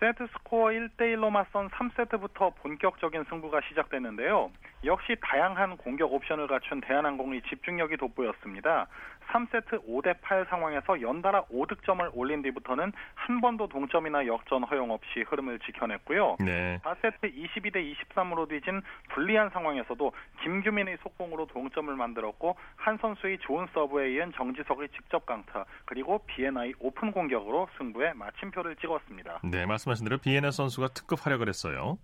세트스코어 0.00 0.70
1대1로 0.70 1.30
맞선 1.30 1.68
3세트부터 1.68 2.54
본격적인 2.56 3.24
승부가 3.28 3.60
시작됐는데요. 3.68 4.50
역시 4.84 5.16
다양한 5.20 5.76
공격 5.76 6.12
옵션을 6.12 6.48
갖춘 6.48 6.80
대한항공의 6.80 7.42
집중력이 7.48 7.96
돋보였습니다. 7.96 8.88
3세트 9.32 9.86
5대 9.88 10.20
8 10.20 10.46
상황에서 10.50 11.00
연달아 11.00 11.44
5득점을 11.44 12.10
올린 12.14 12.42
뒤부터는 12.42 12.92
한 13.14 13.40
번도 13.40 13.68
동점이나 13.68 14.26
역전 14.26 14.64
허용 14.64 14.90
없이 14.90 15.24
흐름을 15.26 15.60
지켜냈고요. 15.60 16.36
네. 16.40 16.80
4세트 16.82 17.32
22대 17.34 17.94
23으로 17.94 18.48
뒤진 18.48 18.82
불리한 19.10 19.50
상황에서도 19.50 20.12
김규민의 20.42 20.98
속공으로 21.02 21.46
동점을 21.46 21.94
만들었고 21.94 22.56
한선수의 22.76 23.38
좋은 23.38 23.66
서브에 23.72 24.14
이은 24.14 24.32
정지석의 24.32 24.88
직접 24.90 25.24
강타 25.24 25.64
그리고 25.84 26.18
비예나의 26.26 26.74
오픈 26.80 27.12
공격으로 27.12 27.68
승부에 27.78 28.12
마침표를 28.14 28.76
찍었습니다. 28.76 29.40
네, 29.44 29.64
말씀하신 29.64 30.04
대로 30.04 30.18
비예나 30.18 30.50
선수가 30.50 30.88
특급 30.88 31.24
활약을 31.24 31.48
했어요. 31.48 31.98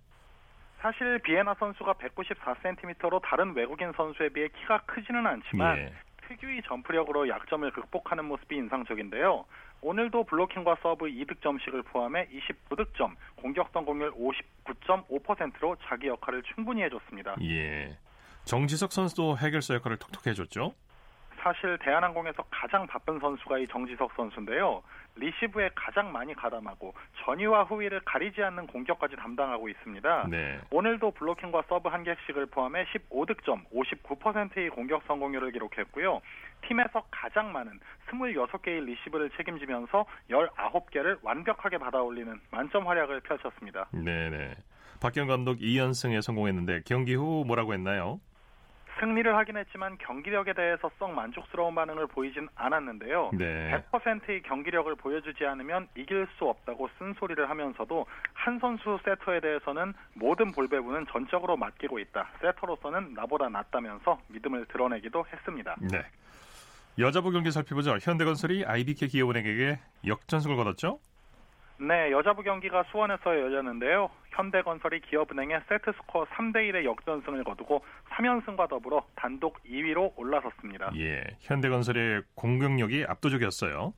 사실 0.81 1.19
비예나 1.19 1.55
선수가 1.59 1.93
194cm로 1.93 3.21
다른 3.23 3.53
외국인 3.55 3.91
선수에 3.93 4.29
비해 4.29 4.47
키가 4.47 4.81
크지는 4.85 5.25
않지만 5.25 5.77
예. 5.77 5.93
특유의 6.27 6.61
점프력으로 6.67 7.27
약점을 7.27 7.69
극복하는 7.71 8.25
모습이 8.25 8.55
인상적인데요. 8.55 9.45
오늘도 9.81 10.25
블로킹과 10.25 10.77
서브 10.81 11.05
2득점씩을 11.05 11.85
포함해 11.85 12.27
29득점, 12.27 13.15
공격 13.35 13.69
성공률 13.73 14.11
59.5%로 14.11 15.75
자기 15.87 16.07
역할을 16.07 16.43
충분히 16.53 16.83
해줬습니다. 16.83 17.35
예. 17.41 17.97
정지석 18.45 18.91
선수도 18.91 19.37
해결사 19.37 19.73
역할을 19.75 19.97
톡톡히 19.97 20.29
해줬죠. 20.29 20.73
사실 21.41 21.77
대한항공에서 21.79 22.43
가장 22.49 22.85
바쁜 22.87 23.19
선수가 23.19 23.59
이 23.59 23.67
정지석 23.67 24.11
선수인데요. 24.15 24.83
리시브에 25.15 25.71
가장 25.75 26.11
많이 26.11 26.33
가담하고 26.33 26.93
전위와 27.23 27.63
후위를 27.63 28.01
가리지 28.05 28.41
않는 28.43 28.67
공격까지 28.67 29.15
담당하고 29.15 29.69
있습니다. 29.69 30.27
네. 30.29 30.59
오늘도 30.71 31.11
블로킹과 31.11 31.63
서브 31.67 31.89
한 31.89 32.03
개씩을 32.03 32.45
포함해 32.47 32.85
15득점, 32.85 33.65
59%의 33.73 34.69
공격 34.69 35.03
성공률을 35.07 35.51
기록했고요. 35.51 36.21
팀에서 36.67 37.03
가장 37.11 37.51
많은 37.51 37.79
26개의 38.09 38.85
리시브를 38.85 39.29
책임지면서 39.31 40.05
19개를 40.29 41.17
완벽하게 41.21 41.77
받아올리는 41.77 42.39
만점 42.51 42.87
활약을 42.87 43.21
펼쳤습니다. 43.21 43.87
네네. 43.91 44.55
박경 45.01 45.27
감독 45.27 45.59
2연승에 45.59 46.21
성공했는데 46.21 46.81
경기 46.85 47.15
후 47.15 47.43
뭐라고 47.47 47.73
했나요? 47.73 48.19
승리를 48.99 49.35
하긴 49.35 49.57
했지만 49.57 49.97
경기력에 49.97 50.53
대해서 50.53 50.89
썩 50.99 51.11
만족스러운 51.11 51.73
반응을 51.75 52.07
보이진 52.07 52.47
않았는데요. 52.55 53.31
네. 53.33 53.83
100%의 53.91 54.41
경기력을 54.43 54.93
보여주지 54.95 55.45
않으면 55.45 55.87
이길 55.95 56.27
수 56.37 56.45
없다고 56.45 56.89
쓴소리를 56.97 57.49
하면서도 57.49 58.05
한 58.33 58.59
선수 58.59 58.99
세터에 59.03 59.39
대해서는 59.39 59.93
모든 60.13 60.51
볼배분은 60.51 61.07
전적으로 61.11 61.57
맡기고 61.57 61.99
있다. 61.99 62.29
세터로서는 62.41 63.13
나보다 63.13 63.49
낫다면서 63.49 64.19
믿음을 64.27 64.65
드러내기도 64.67 65.25
했습니다. 65.31 65.75
네. 65.79 66.03
여자부 66.97 67.31
경기 67.31 67.49
살펴보죠. 67.51 67.97
현대건설이 68.01 68.65
IBK 68.65 69.07
기업은행에게 69.07 69.79
역전승을 70.05 70.57
거뒀죠? 70.57 70.99
네, 71.81 72.11
여자부 72.11 72.43
경기가 72.43 72.83
수원에서 72.91 73.39
열렸는데요. 73.39 74.09
현대건설이 74.31 74.99
기업은행에 74.99 75.61
세트스코어 75.69 76.25
3대1의 76.25 76.83
역전승을 76.83 77.45
거두고 77.45 77.85
3연승과 78.11 78.67
더불어 78.67 79.05
단독 79.15 79.63
2위로 79.63 80.11
올라섰습니다. 80.17 80.91
예, 80.97 81.23
현대건설의 81.39 82.23
공격력이 82.35 83.05
압도적이었어요. 83.07 83.93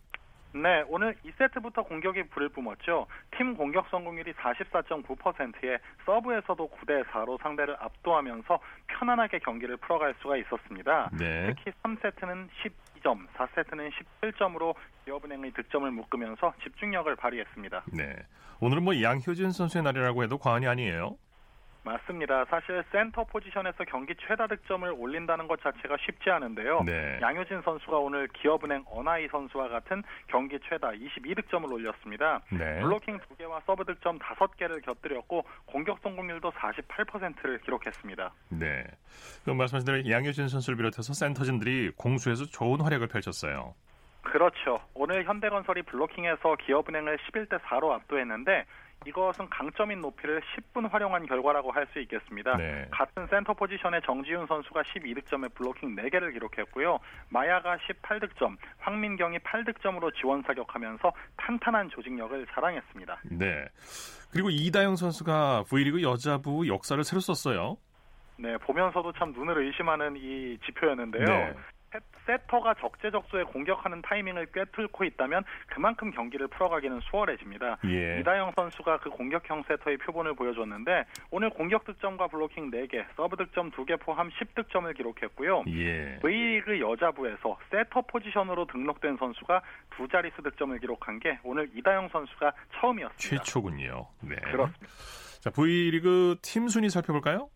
네, 0.54 0.84
오늘 0.90 1.16
2세트부터 1.26 1.88
공격이 1.88 2.24
불을 2.24 2.50
뿜었죠. 2.50 3.08
팀 3.38 3.56
공격 3.56 3.88
성공률이 3.90 4.34
44.9%에 4.34 5.80
서브에서도 6.06 6.70
9대 6.70 7.06
4로 7.06 7.42
상대를 7.42 7.78
압도하면서 7.80 8.60
편안하게 8.88 9.40
경기를 9.40 9.78
풀어갈 9.78 10.14
수가 10.22 10.38
있었습니다. 10.38 11.10
네. 11.18 11.48
특히 11.48 11.72
3세트는 11.84 12.50
12점, 13.02 13.28
4세트는 13.36 13.92
17점으로 14.22 14.74
기업은행의 15.06 15.52
득점을 15.52 15.90
묶으면서 15.92 16.54
집중력을 16.64 17.14
발휘했습니다. 17.16 17.84
네. 17.94 18.16
오늘은 18.60 18.84
뭐 18.84 19.02
양효진 19.02 19.52
선수의 19.52 19.84
날이라고 19.84 20.24
해도 20.24 20.38
과언이 20.38 20.68
아니에요. 20.68 21.18
맞습니다. 21.84 22.46
사실 22.46 22.84
센터 22.92 23.24
포지션에서 23.24 23.84
경기 23.86 24.14
최다 24.16 24.48
득점을 24.48 24.88
올린다는 24.98 25.48
것 25.48 25.62
자체가 25.62 25.98
쉽지 26.06 26.30
않은데요. 26.30 26.84
네. 26.86 27.20
양효진 27.22 27.62
선수가 27.62 27.98
오늘 27.98 28.28
기업은행 28.28 28.84
어나이 28.88 29.28
선수와 29.28 29.70
같은 29.70 30.04
경기 30.28 30.60
최다 30.60 30.92
22득점을 30.92 31.72
올렸습니다. 31.72 32.42
네. 32.52 32.80
블로킹 32.82 33.20
2개와 33.20 33.64
서브 33.66 33.84
득점 33.86 34.20
5개를 34.20 34.84
곁들였고 34.86 35.44
공격 35.66 36.00
성공률도 36.04 36.52
48%를 36.52 37.60
기록했습니다. 37.62 38.32
네. 38.50 38.84
그 39.44 39.50
말씀하신 39.50 39.86
대로 39.86 40.10
양효진 40.10 40.48
선수를 40.50 40.78
비롯해서 40.78 41.14
센터진들이 41.14 41.92
공수에서 41.96 42.46
좋은 42.46 42.82
활약을 42.82 43.08
펼쳤어요. 43.08 43.74
그렇죠. 44.22 44.80
오늘 44.94 45.26
현대건설이 45.26 45.82
블로킹에서 45.84 46.56
기업은행을 46.58 47.18
11대 47.18 47.60
4로 47.60 47.92
압도했는데 47.92 48.66
이것은 49.06 49.50
강점인 49.50 50.00
높이를 50.02 50.42
10분 50.42 50.90
활용한 50.90 51.26
결과라고 51.26 51.72
할 51.72 51.82
수 51.92 52.00
있겠습니다. 52.00 52.56
네. 52.56 52.88
같은 52.92 53.28
센터 53.28 53.54
포지션의 53.54 54.02
정지훈 54.06 54.46
선수가 54.48 54.84
12득점에 54.84 55.54
블로킹 55.56 55.96
4개를 55.96 56.32
기록했고요. 56.32 57.00
마야가 57.30 57.78
18득점, 57.78 58.56
황민경이 58.80 59.40
8득점으로 59.40 60.14
지원 60.16 60.42
사격하면서 60.44 61.12
탄탄한 61.36 61.90
조직력을 61.90 62.46
자랑했습니다. 62.54 63.20
네. 63.32 63.66
그리고 64.32 64.50
이다영 64.50 64.96
선수가 64.96 65.66
V리그 65.68 66.02
여자부 66.02 66.68
역사를 66.68 67.04
새로 67.04 67.20
썼어요. 67.20 67.78
네, 68.38 68.56
보면서도 68.58 69.12
참 69.14 69.34
눈을 69.34 69.58
의심하는 69.66 70.16
이 70.16 70.58
지표였는데요. 70.66 71.26
네. 71.26 71.54
세터가 72.26 72.76
적재적소에 72.76 73.44
공격하는 73.44 74.02
타이밍을 74.02 74.48
꿰뚫고 74.54 75.04
있다면 75.04 75.44
그만큼 75.68 76.12
경기를 76.12 76.48
풀어가기는 76.48 77.00
수월해집니다. 77.02 77.78
예. 77.86 78.20
이다영 78.20 78.54
선수가 78.56 79.00
그 79.00 79.10
공격형 79.10 79.64
세터의 79.68 79.98
표본을 79.98 80.36
보여줬는데 80.36 81.06
오늘 81.32 81.50
공격 81.50 81.84
득점과 81.86 82.28
블로킹 82.28 82.72
4개, 82.72 83.06
서브 83.16 83.36
득점 83.36 83.72
2개 83.72 84.00
포함 84.00 84.30
10득점을 84.30 84.96
기록했고요. 84.96 85.64
예. 85.68 86.20
V리그 86.22 86.80
여자부에서 86.80 87.58
세터 87.70 88.02
포지션으로 88.02 88.66
등록된 88.68 89.18
선수가 89.18 89.62
두 89.96 90.08
자릿수 90.08 90.42
득점을 90.42 90.78
기록한 90.80 91.20
게 91.20 91.40
오늘 91.44 91.70
이다영 91.76 92.10
선수가 92.10 92.54
처음이었습니다. 92.80 93.18
최초군요. 93.18 94.08
네. 94.22 94.36
그렇습니다. 94.36 94.88
자, 95.42 95.50
V리그 95.50 96.38
팀 96.42 96.68
순위 96.68 96.90
살펴볼까요? 96.90 97.50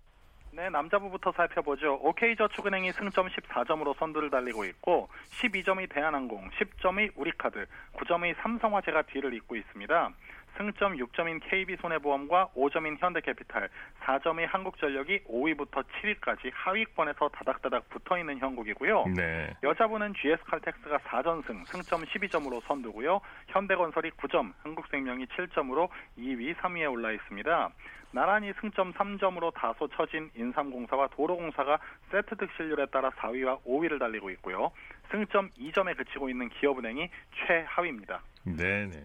네, 0.56 0.70
남자부부터 0.70 1.34
살펴보죠. 1.34 1.96
OK저축은행이 1.96 2.94
승점 2.94 3.28
14점으로 3.28 3.94
선두를 3.98 4.30
달리고 4.30 4.64
있고 4.64 5.10
12점이 5.42 5.90
대한항공, 5.90 6.50
10점이 6.52 7.12
우리카드, 7.18 7.66
9점이 7.98 8.34
삼성화재가 8.38 9.02
뒤를 9.02 9.34
잇고 9.34 9.58
있습니다. 9.58 10.12
승점 10.58 10.98
6점인 10.98 11.42
KB손해보험과 11.44 12.50
5점인 12.56 12.98
현대캐피탈, 13.00 13.70
4점의 14.02 14.48
한국전력이 14.48 15.26
5위부터 15.26 15.84
7위까지 15.84 16.52
하위권에서 16.54 17.30
다닥다닥 17.30 17.90
붙어 17.90 18.18
있는 18.18 18.40
형국이고요. 18.40 19.06
네. 19.16 19.54
여자부는 19.64 20.14
GS칼텍스가 20.16 20.98
4전승, 21.00 21.66
승점 21.68 22.04
12점으로 22.04 22.62
선두고요. 22.64 23.20
현대건설이 23.48 24.12
9점, 24.12 24.54
한국생명이 24.64 25.26
7점으로 25.28 25.90
2위, 26.18 26.56
3위에 26.56 26.92
올라 26.92 27.12
있습니다. 27.12 27.70
나란히 28.12 28.54
승점 28.62 28.94
3점으로 28.94 29.54
다소 29.54 29.90
처진 29.90 30.32
인삼공사와 30.36 31.10
도로공사가 31.10 31.80
세트 32.12 32.38
득실률에 32.38 32.86
따라 32.86 33.10
4위와 33.10 33.62
5위를 33.64 34.00
달리고 34.00 34.30
있고요. 34.32 34.72
승점 35.12 35.50
2점에 35.60 35.98
그치고 35.98 36.30
있는 36.30 36.48
기업은행이 36.48 37.10
최하위입니다. 37.36 38.22
네, 38.46 38.86
네. 38.86 39.04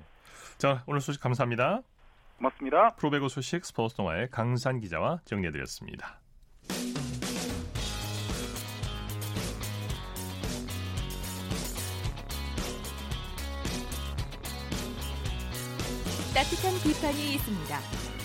자, 0.61 0.85
오늘 0.87 1.00
소식 1.00 1.23
감사합니다. 1.23 1.81
고맙습니다. 2.37 2.95
프로배구 2.97 3.31
소식 3.31 3.64
스포츠 3.64 3.97
동아의 3.97 4.29
강산 4.31 4.79
기자와 4.79 5.21
정리해드렸습니다. 5.25 6.21
따뜻한 16.35 16.75
비판이 16.85 17.35
있습니다. 17.37 17.79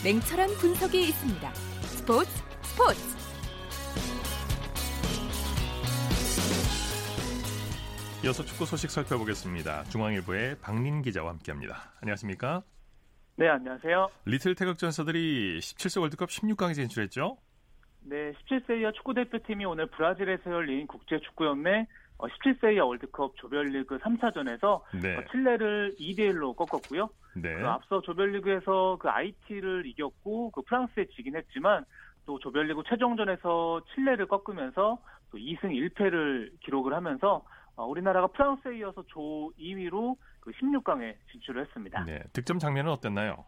냉철한 0.04 0.50
분석이 0.60 1.08
있습니다. 1.08 1.54
스포츠 1.54 2.30
스포츠 2.64 3.15
이어서 8.26 8.42
축구 8.42 8.66
소식 8.66 8.90
살펴보겠습니다. 8.90 9.84
중앙일보의 9.84 10.58
박민 10.60 11.04
기자와 11.04 11.30
함께합니다. 11.30 11.94
안녕하십니까? 12.02 12.64
네, 13.36 13.48
안녕하세요. 13.48 14.10
리틀 14.26 14.56
태극 14.56 14.80
전사들이 14.80 15.60
17세 15.60 16.02
월드컵 16.02 16.30
16강에 16.30 16.74
진출했죠? 16.74 17.38
네, 18.02 18.34
17세 18.34 18.82
이하 18.82 18.92
축구대표팀이 18.94 19.66
오늘 19.66 19.86
브라질에서 19.86 20.50
열린 20.50 20.88
국제축구연맹 20.88 21.86
17세 22.18 22.74
이하 22.74 22.86
월드컵 22.86 23.36
조별리그 23.36 24.00
3차전에서 24.00 24.82
네. 25.04 25.24
칠레를 25.30 25.96
2대1로 26.00 26.56
꺾었고요. 26.56 27.10
네. 27.36 27.54
그 27.54 27.68
앞서 27.68 28.02
조별리그에서 28.02 28.98
그 29.00 29.08
IT를 29.08 29.86
이겼고 29.86 30.50
그 30.50 30.64
프랑스에 30.64 31.06
지긴 31.16 31.36
했지만 31.36 31.86
또 32.26 32.40
조별리그 32.40 32.82
최종전에서 32.90 33.82
칠레를 33.94 34.28
꺾으면서 34.28 34.98
또 35.30 35.38
2승 35.38 35.66
1패를 35.66 36.50
기록을 36.62 36.96
하면서 36.96 37.36
어, 37.36 37.65
우리나라가 37.84 38.28
프랑스에 38.28 38.78
이어서 38.78 39.04
조 39.08 39.52
2위로 39.60 40.16
그 40.40 40.52
16강에 40.52 41.16
진출을 41.32 41.66
했습니다. 41.66 42.04
네. 42.06 42.24
득점 42.34 42.60
장면은 42.60 42.92
어땠나요? 42.92 43.46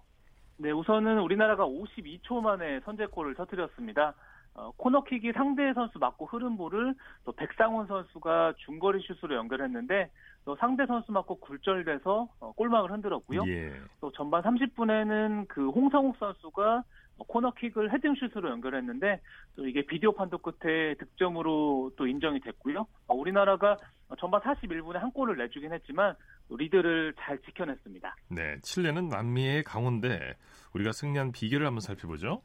네, 0.57 0.71
우선은 0.71 1.19
우리나라가 1.19 1.65
52초 1.65 2.41
만에 2.41 2.79
선제골을 2.81 3.35
터뜨렸습니다. 3.35 4.15
어, 4.55 4.71
코너킥이 4.75 5.33
상대 5.33 5.71
선수 5.73 5.99
맞고 5.99 6.25
흐른 6.25 6.57
볼을 6.57 6.95
또 7.23 7.31
백상훈 7.31 7.85
선수가 7.85 8.53
중거리 8.65 9.03
슛으로 9.03 9.35
연결했는데 9.35 10.09
또 10.45 10.55
상대 10.55 10.87
선수 10.87 11.11
맞고 11.11 11.35
굴절돼서 11.41 12.27
어, 12.39 12.51
골망을 12.53 12.91
흔들었고요. 12.91 13.43
예. 13.47 13.73
또 14.01 14.11
전반 14.13 14.41
30분에는 14.41 15.47
그 15.47 15.69
홍성욱 15.69 16.17
선수가 16.17 16.83
코너킥을 17.17 17.93
헤딩슛으로 17.93 18.49
연결했는데 18.51 19.21
또 19.55 19.67
이게 19.67 19.85
비디오 19.85 20.11
판독 20.11 20.41
끝에 20.43 20.95
득점으로 20.95 21.91
또 21.97 22.07
인정이 22.07 22.39
됐고요. 22.41 22.85
어, 23.07 23.15
우리나라가 23.15 23.77
전반 24.19 24.41
41분에 24.41 24.93
한 24.93 25.11
골을 25.11 25.37
내주긴 25.37 25.73
했지만 25.73 26.15
리드를 26.49 27.13
잘 27.19 27.37
지켜냈습니다. 27.39 28.15
네. 28.29 28.57
칠레는 28.61 29.09
남미의 29.09 29.63
강호인데 29.63 30.35
우리가 30.73 30.91
승리한 30.91 31.31
비결을 31.31 31.65
한번 31.65 31.81
살펴보죠. 31.81 32.41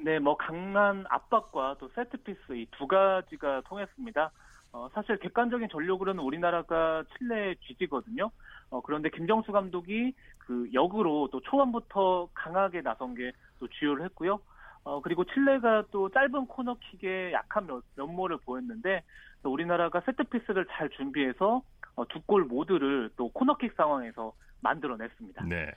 네, 0.00 0.18
뭐 0.18 0.36
강한 0.36 1.04
압박과 1.08 1.76
또 1.80 1.88
세트피스 1.88 2.52
이 2.54 2.66
두 2.78 2.86
가지가 2.86 3.62
통했습니다. 3.62 4.30
어, 4.72 4.88
사실 4.94 5.16
객관적인 5.18 5.68
전력으로는 5.70 6.22
우리나라가 6.22 7.02
칠레의 7.18 7.56
쥐지거든요. 7.66 8.30
어, 8.70 8.80
그런데 8.82 9.08
김정수 9.10 9.50
감독이 9.50 10.14
그 10.38 10.68
역으로 10.72 11.28
또 11.32 11.40
초반부터 11.40 12.28
강하게 12.34 12.82
나선 12.82 13.14
게 13.14 13.32
또 13.58 13.68
주요를 13.68 14.04
했고요. 14.06 14.40
어, 14.84 15.02
그리고 15.02 15.24
칠레가 15.24 15.84
또 15.90 16.08
짧은 16.10 16.46
코너킥에 16.46 17.32
약한 17.32 17.66
면, 17.66 17.82
면모를 17.96 18.38
보였는데 18.38 19.02
또 19.42 19.52
우리나라가 19.52 20.00
세트피스를 20.00 20.66
잘 20.70 20.88
준비해서 20.90 21.62
어, 21.94 22.06
두골 22.08 22.44
모두를 22.44 23.10
또 23.16 23.28
코너킥 23.30 23.74
상황에서 23.76 24.32
만들어냈습니다. 24.60 25.44
네. 25.44 25.70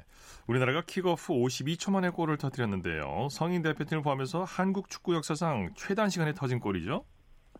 우리나라가 0.47 0.81
킥오프 0.85 1.33
52초 1.33 1.91
만에 1.91 2.09
골을 2.09 2.37
터뜨렸는데요. 2.37 3.27
성인 3.29 3.61
대표팀을 3.61 4.01
포함해서 4.03 4.43
한국 4.43 4.89
축구 4.89 5.15
역사상 5.15 5.71
최단 5.75 6.09
시간에 6.09 6.33
터진 6.33 6.59
골이죠? 6.59 7.05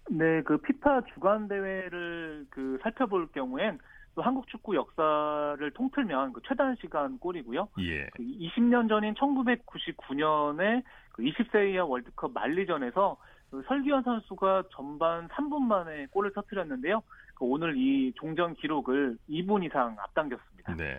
네, 0.09 0.41
그 0.43 0.57
피파 0.57 1.01
주간 1.13 1.47
대회를 1.47 2.45
그 2.49 2.79
살펴볼 2.81 3.27
경우엔 3.31 3.79
또 4.15 4.21
한국 4.21 4.47
축구 4.47 4.75
역사를 4.75 5.71
통틀면 5.71 6.33
그 6.33 6.41
최단 6.47 6.75
시간 6.81 7.17
골이고요. 7.19 7.69
예. 7.79 8.07
그 8.13 8.23
20년 8.23 8.89
전인 8.89 9.13
1999년에 9.13 10.83
그 11.13 11.23
20세 11.23 11.73
이하 11.73 11.85
월드컵 11.85 12.33
만리전에서 12.33 13.17
그 13.49 13.63
설기현 13.67 14.03
선수가 14.03 14.63
전반 14.71 15.27
3분 15.29 15.61
만에 15.61 16.07
골을 16.07 16.33
터뜨렸는데요. 16.33 17.01
그 17.35 17.45
오늘 17.45 17.75
이 17.77 18.13
종전 18.15 18.55
기록을 18.55 19.17
2분 19.29 19.65
이상 19.65 19.95
앞당겼습니다. 19.99 20.75
네. 20.75 20.97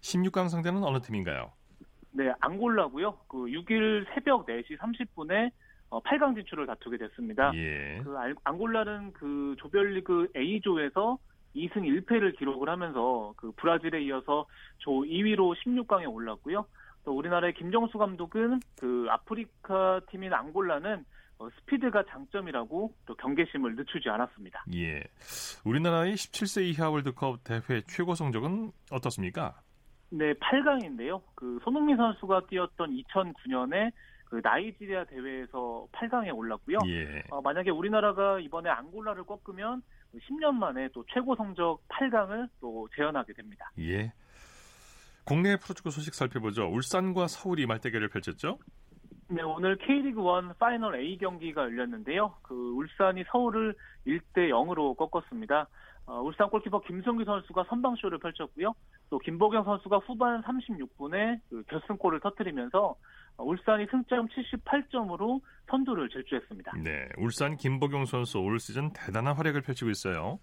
16강 0.00 0.48
상대는 0.48 0.84
어느 0.84 1.00
팀인가요? 1.00 1.52
네, 2.12 2.32
앙골라고요. 2.40 3.18
그 3.28 3.38
6일 3.46 4.06
새벽 4.14 4.46
4시 4.46 4.78
30분에 4.78 5.50
8강 5.90 6.34
진출을 6.34 6.66
다투게 6.66 6.98
됐습니다. 6.98 7.52
예. 7.54 8.00
그 8.02 8.16
앙골라는 8.44 9.12
그 9.12 9.54
조별리그 9.58 10.28
A조에서 10.36 11.18
2승 11.54 11.82
1패를 12.06 12.36
기록을 12.38 12.68
하면서 12.68 13.32
그 13.36 13.52
브라질에 13.52 14.02
이어서 14.04 14.46
조 14.78 14.90
2위로 14.90 15.54
16강에 15.64 16.12
올랐고요. 16.12 16.66
또 17.04 17.16
우리나라의 17.16 17.54
김정수 17.54 17.98
감독은 17.98 18.60
그 18.78 19.06
아프리카 19.10 20.00
팀인 20.10 20.32
앙골라는 20.32 21.04
어, 21.38 21.48
스피드가 21.50 22.04
장점이라고 22.10 22.92
또 23.06 23.14
경계심을 23.16 23.74
늦추지 23.76 24.08
않았습니다. 24.08 24.64
예. 24.74 25.02
우리나라의 25.64 26.14
17세 26.14 26.62
이하 26.64 26.90
월드컵 26.90 27.42
대회 27.44 27.80
최고 27.88 28.14
성적은 28.14 28.70
어떻습니까? 28.90 29.60
네, 30.10 30.32
8강인데요. 30.34 31.20
그 31.34 31.58
손흥민 31.64 31.96
선수가 31.96 32.46
뛰었던 32.46 32.90
2009년에 32.90 33.90
그 34.26 34.40
나이지리아 34.42 35.04
대회에서 35.04 35.86
8강에 35.92 36.34
올랐고요. 36.34 36.78
예. 36.86 37.22
어, 37.30 37.40
만약에 37.42 37.70
우리나라가 37.70 38.38
이번에 38.38 38.70
앙골라를 38.70 39.24
꺾으면 39.24 39.82
10년 40.20 40.54
만에 40.54 40.88
또 40.92 41.04
최고 41.12 41.34
성적 41.36 41.80
8강을 41.88 42.48
또 42.60 42.88
재현하게 42.96 43.32
됩니다. 43.34 43.70
예. 43.78 44.12
국내 45.24 45.56
프로축구 45.56 45.90
소식 45.90 46.14
살펴보죠. 46.14 46.66
울산과 46.66 47.28
서울이 47.28 47.66
맞대결을 47.66 48.08
펼쳤죠? 48.08 48.58
네, 49.28 49.42
오늘 49.42 49.76
K리그 49.76 50.20
1 50.20 50.54
파이널 50.58 50.96
A 50.96 51.16
경기가 51.16 51.62
열렸는데요. 51.62 52.34
그 52.42 52.54
울산이 52.54 53.24
서울을 53.30 53.74
1대 54.06 54.50
0으로 54.50 54.96
꺾었습니다. 54.96 55.68
어, 56.06 56.20
울산 56.20 56.50
골키퍼 56.50 56.82
김승규 56.82 57.24
선수가 57.24 57.64
선방쇼를 57.70 58.18
펼쳤고요. 58.18 58.74
또 59.08 59.18
김보경 59.18 59.64
선수가 59.64 59.98
후반 59.98 60.42
36분에 60.42 61.40
그 61.48 61.62
결승골을 61.68 62.20
터뜨리면서 62.20 62.78
어, 62.88 62.96
울산이 63.38 63.86
승점 63.90 64.28
78점으로 64.28 65.40
선두를 65.68 66.08
질주했습니다. 66.08 66.72
네, 66.82 67.08
울산 67.18 67.56
김보경 67.56 68.04
선수 68.06 68.38
올 68.38 68.58
시즌 68.58 68.92
대단한 68.92 69.34
활약을 69.34 69.62
펼치고 69.62 69.90
있어요. 69.90 70.38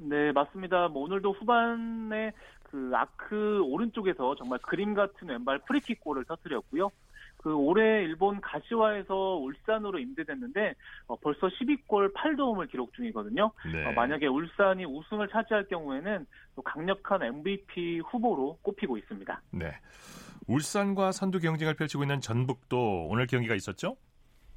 네, 0.00 0.32
맞습니다. 0.32 0.88
뭐 0.88 1.02
오늘도 1.04 1.32
후반에 1.32 2.32
그 2.62 2.90
아크 2.94 3.62
오른쪽에서 3.64 4.34
정말 4.36 4.58
그림 4.60 4.94
같은 4.94 5.28
왼발 5.28 5.58
프리킥 5.60 6.00
골을 6.00 6.24
터뜨렸고요. 6.24 6.90
그 7.36 7.52
올해 7.54 8.04
일본 8.04 8.40
가시와에서 8.40 9.36
울산으로 9.36 9.98
임대됐는데 9.98 10.74
어, 11.08 11.16
벌써 11.16 11.48
12골 11.48 12.14
8도움을 12.14 12.70
기록 12.70 12.94
중이거든요. 12.94 13.50
네. 13.72 13.84
어, 13.84 13.92
만약에 13.92 14.26
울산이 14.28 14.84
우승을 14.84 15.28
차지할 15.28 15.66
경우에는 15.66 16.26
또 16.54 16.62
강력한 16.62 17.22
MVP 17.22 18.00
후보로 18.06 18.58
꼽히고 18.62 18.96
있습니다. 18.96 19.42
네. 19.50 19.72
울산과 20.46 21.12
선두 21.12 21.40
경쟁을 21.40 21.74
펼치고 21.74 22.04
있는 22.04 22.20
전북도 22.20 23.06
오늘 23.08 23.26
경기가 23.26 23.54
있었죠? 23.54 23.96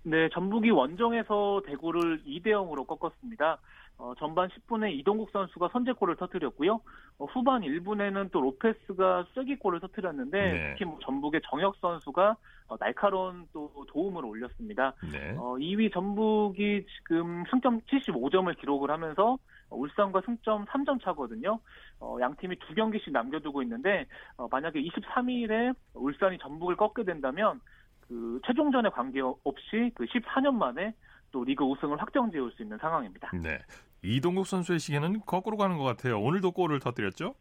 네, 0.04 0.30
전북이 0.30 0.70
원정에서 0.70 1.64
대구를 1.66 2.24
2대 2.24 2.48
0으로 2.48 2.86
꺾었습니다. 2.86 3.58
어, 3.98 4.14
전반 4.20 4.50
10분에 4.50 4.94
이동국 5.00 5.32
선수가 5.32 5.70
선제골을 5.72 6.18
터뜨렸고요. 6.18 6.82
어, 7.18 7.26
후반 7.26 7.62
1분에는 7.62 8.30
또 8.32 8.42
로페스가 8.42 9.28
쐐기골을 9.34 9.80
터뜨렸는데 9.80 10.38
네. 10.38 10.70
특히 10.72 10.86
뭐 10.86 11.00
전북의 11.02 11.42
정혁 11.50 11.78
선수가 11.78 12.36
어, 12.68 12.78
날카로운 12.78 13.48
또 13.54 13.72
도움을 13.88 14.26
올렸습니다. 14.26 14.94
네. 15.12 15.36
어, 15.38 15.56
2위 15.56 15.94
전북이 15.94 16.86
지금 16.98 17.44
승점 17.50 17.80
75점을 17.82 18.60
기록을 18.60 18.92
하면서 18.92 19.38
울산과 19.76 20.22
승점 20.26 20.66
3점 20.66 21.04
차거든요. 21.04 21.60
어, 22.00 22.18
양 22.22 22.36
팀이 22.36 22.58
두 22.60 22.74
경기씩 22.74 23.12
남겨두고 23.12 23.62
있는데 23.64 24.06
어, 24.38 24.48
만약에 24.50 24.82
23일에 24.82 25.76
울산이 25.94 26.38
전북을 26.40 26.76
꺾게 26.76 27.04
된다면 27.04 27.60
그 28.08 28.40
최종전에 28.46 28.90
관계없이 28.90 29.92
그 29.96 30.06
14년 30.06 30.56
만에 30.56 30.94
또 31.32 31.44
리그 31.44 31.64
우승을 31.64 32.02
확정 32.02 32.32
지을 32.32 32.52
수 32.52 32.64
있는 32.64 32.78
상황입니다. 32.78 33.32
네. 33.34 33.60
이동국 34.04 34.46
선수의 34.46 34.80
시계는 34.80 35.22
거꾸로 35.26 35.58
가는 35.58 35.78
것 35.78 35.84
같아요. 35.84 36.20
오늘도 36.22 36.52
골을 36.52 36.80
터뜨렸죠? 36.80 37.36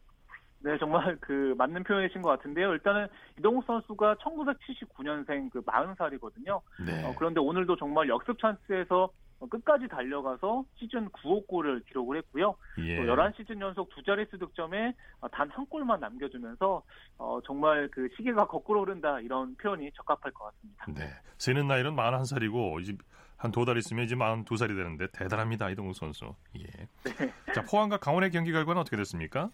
네, 0.59 0.77
정말 0.79 1.15
그 1.21 1.53
맞는 1.59 1.83
표현이신 1.83 2.23
것 2.23 2.29
같은데요. 2.29 2.73
일단은 2.73 3.07
이동욱 3.37 3.63
선수가 3.65 4.15
1979년생 4.15 5.51
그 5.51 5.61
40살이거든요. 5.61 6.59
네. 6.83 7.05
어, 7.05 7.13
그런데 7.15 7.39
오늘도 7.39 7.75
정말 7.75 8.09
역습 8.09 8.39
찬스에서 8.39 9.11
끝까지 9.39 9.87
달려가서 9.87 10.63
시즌 10.75 11.09
9호 11.09 11.47
골을 11.47 11.81
기록을 11.87 12.17
했고요. 12.17 12.55
예. 12.79 12.95
또 12.97 13.03
11시즌 13.03 13.59
연속 13.61 13.89
두 13.93 14.01
자릿수 14.03 14.37
득점에 14.37 14.93
단 15.31 15.49
한 15.51 15.65
골만 15.67 15.99
남겨주면서 15.99 16.83
어, 17.17 17.39
정말 17.45 17.87
그 17.91 18.07
시계가 18.17 18.47
거꾸로 18.47 18.81
오른다 18.81 19.19
이런 19.19 19.55
표현이 19.55 19.91
적합할 19.93 20.31
것 20.31 20.45
같습니다. 20.45 20.85
네. 20.93 21.09
세는 21.37 21.67
나이는 21.67 21.95
41살이고 21.95 22.81
이제 22.81 22.93
한 23.37 23.51
두 23.51 23.65
달 23.65 23.77
있으면 23.77 24.05
이제 24.05 24.15
42살이 24.15 24.69
되는데 24.75 25.07
대단합니다. 25.13 25.69
이동욱 25.69 25.95
선수. 25.95 26.33
예. 26.57 26.63
네. 27.03 27.33
자, 27.53 27.61
포항과 27.69 27.97
강원의 27.97 28.31
경기 28.31 28.51
결과는 28.51 28.79
어떻게 28.81 28.97
됐습니까? 28.97 29.49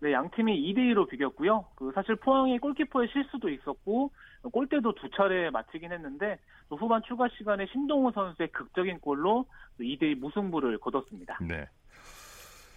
네, 0.00 0.12
양 0.12 0.28
팀이 0.30 0.52
2대 0.74 0.78
2로 0.92 1.08
비겼고요. 1.08 1.64
그 1.76 1.92
사실 1.94 2.16
포항의 2.16 2.58
골키퍼의 2.58 3.08
실수도 3.12 3.48
있었고 3.48 4.10
골대도 4.50 4.94
두 4.94 5.08
차례 5.10 5.50
맞히긴 5.50 5.92
했는데 5.92 6.38
또 6.68 6.76
후반 6.76 7.02
추가 7.06 7.28
시간에 7.36 7.66
신동호 7.66 8.10
선수의 8.10 8.50
극적인 8.52 9.00
골로 9.00 9.46
2대 9.78 10.02
2 10.02 10.14
무승부를 10.16 10.78
거뒀습니다. 10.78 11.38
네. 11.40 11.66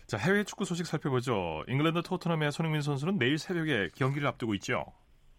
자, 0.08 0.18
해외 0.18 0.44
축구 0.44 0.66
소식 0.66 0.86
살펴보죠. 0.86 1.64
잉글랜드 1.68 2.04
토트넘의 2.04 2.52
손흥민 2.52 2.82
선수는 2.82 3.18
내일 3.18 3.40
새벽에 3.40 3.90
경기를 3.96 4.28
앞두고 4.28 4.54
있죠. 4.56 4.86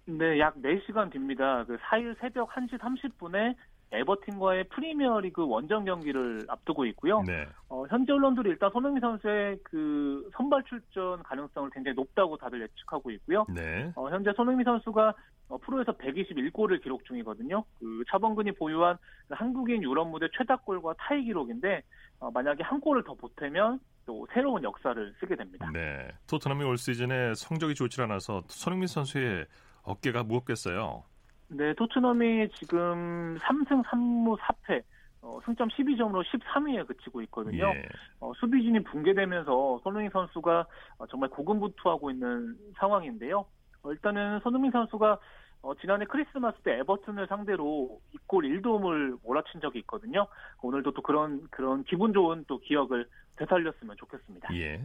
네, 0.06 0.38
약 0.40 0.56
4시간 0.56 1.10
뒤입니다. 1.10 1.64
그 1.64 1.76
4일 1.76 2.18
새벽 2.20 2.50
1시 2.50 2.78
30분에 2.78 3.54
에버팀과의 3.92 4.64
프리미어리그 4.64 5.46
원정 5.46 5.84
경기를 5.84 6.44
앞두고 6.48 6.86
있고요. 6.86 7.22
네. 7.22 7.46
어, 7.68 7.84
현재 7.88 8.12
언론들이 8.12 8.50
일단 8.50 8.70
손흥민 8.72 9.00
선수의 9.00 9.58
그 9.62 10.28
선발 10.34 10.64
출전 10.64 11.22
가능성을 11.22 11.70
굉장히 11.70 11.94
높다고 11.94 12.36
다들 12.36 12.62
예측하고 12.62 13.10
있고요. 13.12 13.46
네. 13.48 13.92
어, 13.94 14.08
현재 14.10 14.32
손흥민 14.36 14.64
선수가 14.64 15.14
어, 15.48 15.58
프로에서 15.58 15.92
121골을 15.92 16.82
기록 16.82 17.04
중이거든요. 17.04 17.64
그 17.78 18.02
차범근이 18.10 18.52
보유한 18.52 18.96
그 19.28 19.34
한국인 19.34 19.82
유럽 19.82 20.08
무대 20.08 20.26
최다골과 20.36 20.94
타이 20.98 21.22
기록인데 21.24 21.82
어, 22.18 22.30
만약에 22.30 22.64
한 22.64 22.80
골을 22.80 23.04
더 23.04 23.14
보태면 23.14 23.78
또 24.04 24.26
새로운 24.32 24.62
역사를 24.62 25.14
쓰게 25.20 25.36
됩니다. 25.36 25.68
네. 25.72 26.08
토트넘이 26.28 26.64
올 26.64 26.76
시즌에 26.76 27.34
성적이 27.34 27.74
좋지 27.74 28.00
않아서 28.02 28.42
손흥민 28.48 28.86
선수의 28.86 29.46
어깨가 29.82 30.24
무겁겠어요. 30.24 31.04
네, 31.48 31.74
토트넘이 31.74 32.48
지금 32.54 33.36
3승 33.38 33.84
3무 33.84 34.38
4패, 34.38 34.82
어, 35.22 35.40
승점 35.44 35.68
12점으로 35.68 36.24
13위에 36.24 36.86
그치고 36.86 37.22
있거든요. 37.22 37.72
예. 37.74 37.88
어, 38.20 38.32
수비진이 38.34 38.82
붕괴되면서 38.84 39.80
손흥민 39.82 40.10
선수가 40.10 40.66
어, 40.98 41.06
정말 41.06 41.30
고군분투하고 41.30 42.10
있는 42.10 42.56
상황인데요. 42.76 43.44
어, 43.82 43.92
일단은 43.92 44.40
손흥민 44.40 44.70
선수가 44.70 45.18
어, 45.62 45.74
지난해 45.80 46.04
크리스마스 46.04 46.58
때 46.62 46.78
에버튼을 46.78 47.26
상대로 47.26 48.00
2골 48.14 48.60
1도움을 48.62 49.18
몰아친 49.24 49.60
적이 49.60 49.80
있거든요. 49.80 50.28
오늘도 50.62 50.92
또 50.92 51.02
그런 51.02 51.46
그런 51.50 51.82
기분 51.84 52.12
좋은 52.12 52.44
또 52.46 52.58
기억을 52.58 53.08
되살렸으면 53.36 53.96
좋겠습니다. 53.96 54.54
예. 54.54 54.80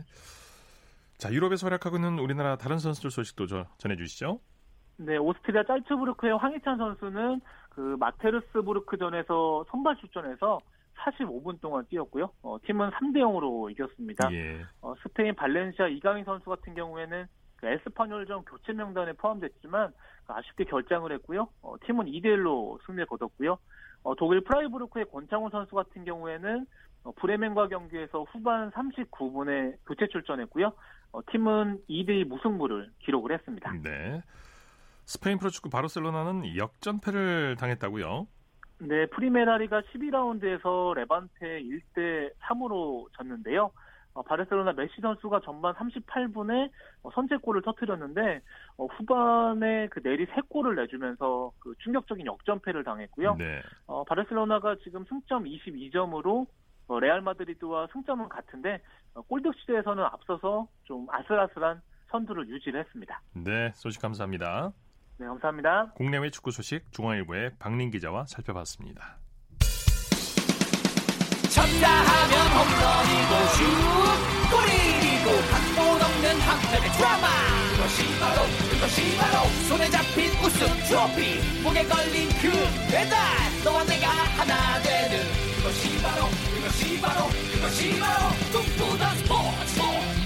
자, 1.18 1.32
유럽에서 1.32 1.68
활약하고 1.68 1.98
있는 1.98 2.18
우리나라 2.18 2.56
다른 2.56 2.80
선수들 2.80 3.12
소식도 3.12 3.46
저, 3.46 3.68
전해주시죠. 3.78 4.40
네, 5.04 5.18
오스트리아 5.18 5.64
짤츠부르크의 5.64 6.38
황희찬 6.38 6.78
선수는 6.78 7.42
그 7.70 7.96
마테르스부르크전에서 8.00 9.66
선발 9.70 9.96
출전해서 9.98 10.60
45분 11.00 11.60
동안 11.60 11.86
뛰었고요. 11.90 12.30
어, 12.44 12.58
팀은 12.64 12.92
3대 12.92 13.18
0으로 13.18 13.72
이겼습니다. 13.72 14.32
예. 14.32 14.64
어, 14.82 14.94
스페인 15.02 15.34
발렌시아 15.34 15.88
이강인 15.88 16.24
선수 16.26 16.50
같은 16.50 16.76
경우에는 16.76 17.26
그 17.56 17.68
에스파뇰전 17.68 18.46
교체 18.46 18.74
명단에 18.74 19.14
포함됐지만 19.14 19.92
아쉽게 20.28 20.66
결장을 20.66 21.12
했고요. 21.14 21.48
어, 21.64 21.76
팀은 21.86 22.06
2대 22.06 22.26
1로 22.26 22.80
승리를 22.86 23.08
거뒀고요. 23.08 23.58
어, 24.04 24.16
독일 24.16 24.42
프라이부르크의 24.42 25.06
권창훈 25.12 25.50
선수 25.50 25.74
같은 25.74 26.06
경우에는 26.06 26.66
어, 27.04 27.12
브레멘과 27.14 27.68
경기에서 27.70 28.24
후반 28.24 28.70
39분에 28.72 29.78
교체 29.88 30.08
출전했고요. 30.08 30.72
어, 31.14 31.22
팀은 31.32 31.82
2대 31.90 32.22
2 32.22 32.24
무승부를 32.26 32.92
기록을 33.00 33.32
했습니다. 33.32 33.74
네. 33.84 34.22
스페인 35.12 35.38
프로축구 35.38 35.70
바르셀로나는 35.70 36.56
역전패를 36.56 37.58
당했다고요? 37.60 38.28
네, 38.80 39.06
프리메라리가 39.08 39.82
12라운드에서 39.82 40.94
레반테 40.96 41.62
1대 41.64 42.32
3으로 42.40 43.08
졌는데요. 43.18 43.72
어, 44.14 44.22
바르셀로나 44.22 44.72
메시 44.72 45.02
선수가 45.02 45.42
전반 45.42 45.74
38분에 45.74 46.70
어, 47.04 47.12
선제골을 47.12 47.62
터뜨렸는데 47.62 48.40
어, 48.78 48.86
후반에 48.86 49.90
그 49.90 50.02
내리 50.02 50.26
3골을 50.28 50.76
내주면서 50.80 51.52
그 51.60 51.76
충격적인 51.84 52.26
역전패를 52.26 52.86
당했고요. 52.86 53.36
네. 53.36 53.62
어, 53.88 54.06
바르셀로나가 54.06 54.78
지금 54.82 55.04
승점 55.10 55.44
22점으로 55.44 56.48
어, 56.88 57.00
레알 57.02 57.20
마드리드와 57.20 57.88
승점은 57.92 58.30
같은데 58.30 58.80
어, 59.14 59.22
골득 59.24 59.54
시대에서는 59.60 60.06
앞서서 60.06 60.70
좀 60.86 61.06
아슬아슬한 61.10 61.82
선두를 62.12 62.48
유지를 62.48 62.80
했습니다. 62.80 63.22
네, 63.34 63.74
소식 63.76 64.02
감사합니다. 64.02 64.72
네, 65.22 65.28
감사합니다. 65.28 65.92
국내외 65.94 66.32
축구 66.32 66.50
소식 66.50 66.92
중앙일보의 66.92 67.52
박민 67.60 67.92
기자와 67.92 68.26
살펴봤습니다. 68.28 69.20
쳤다 71.54 71.88
하면 71.88 72.48
홈런이고 72.58 73.32
슛 73.54 73.62
골이고 74.50 75.28
각본 75.52 76.02
없는 76.02 76.40
한편의 76.42 76.90
드라마 76.98 77.28
그것이 77.76 78.20
바로 78.20 78.42
그것이 78.72 79.18
바로 79.18 79.48
손에 79.70 79.90
잡힌 79.92 80.32
우승 80.44 80.66
트로피 80.88 81.62
목에 81.62 81.84
걸린 81.86 82.28
그 82.42 82.50
배달 82.90 83.16
너와 83.64 83.84
내가 83.84 84.08
하나 84.10 84.82
되는 84.82 85.20
그것이 85.58 86.02
바로 86.02 86.26
그것이 86.56 87.00
바로 87.00 87.28
그것이 87.54 88.00
바로 88.00 88.30
꿈꾸던 88.52 89.18
스포츠 89.18 90.21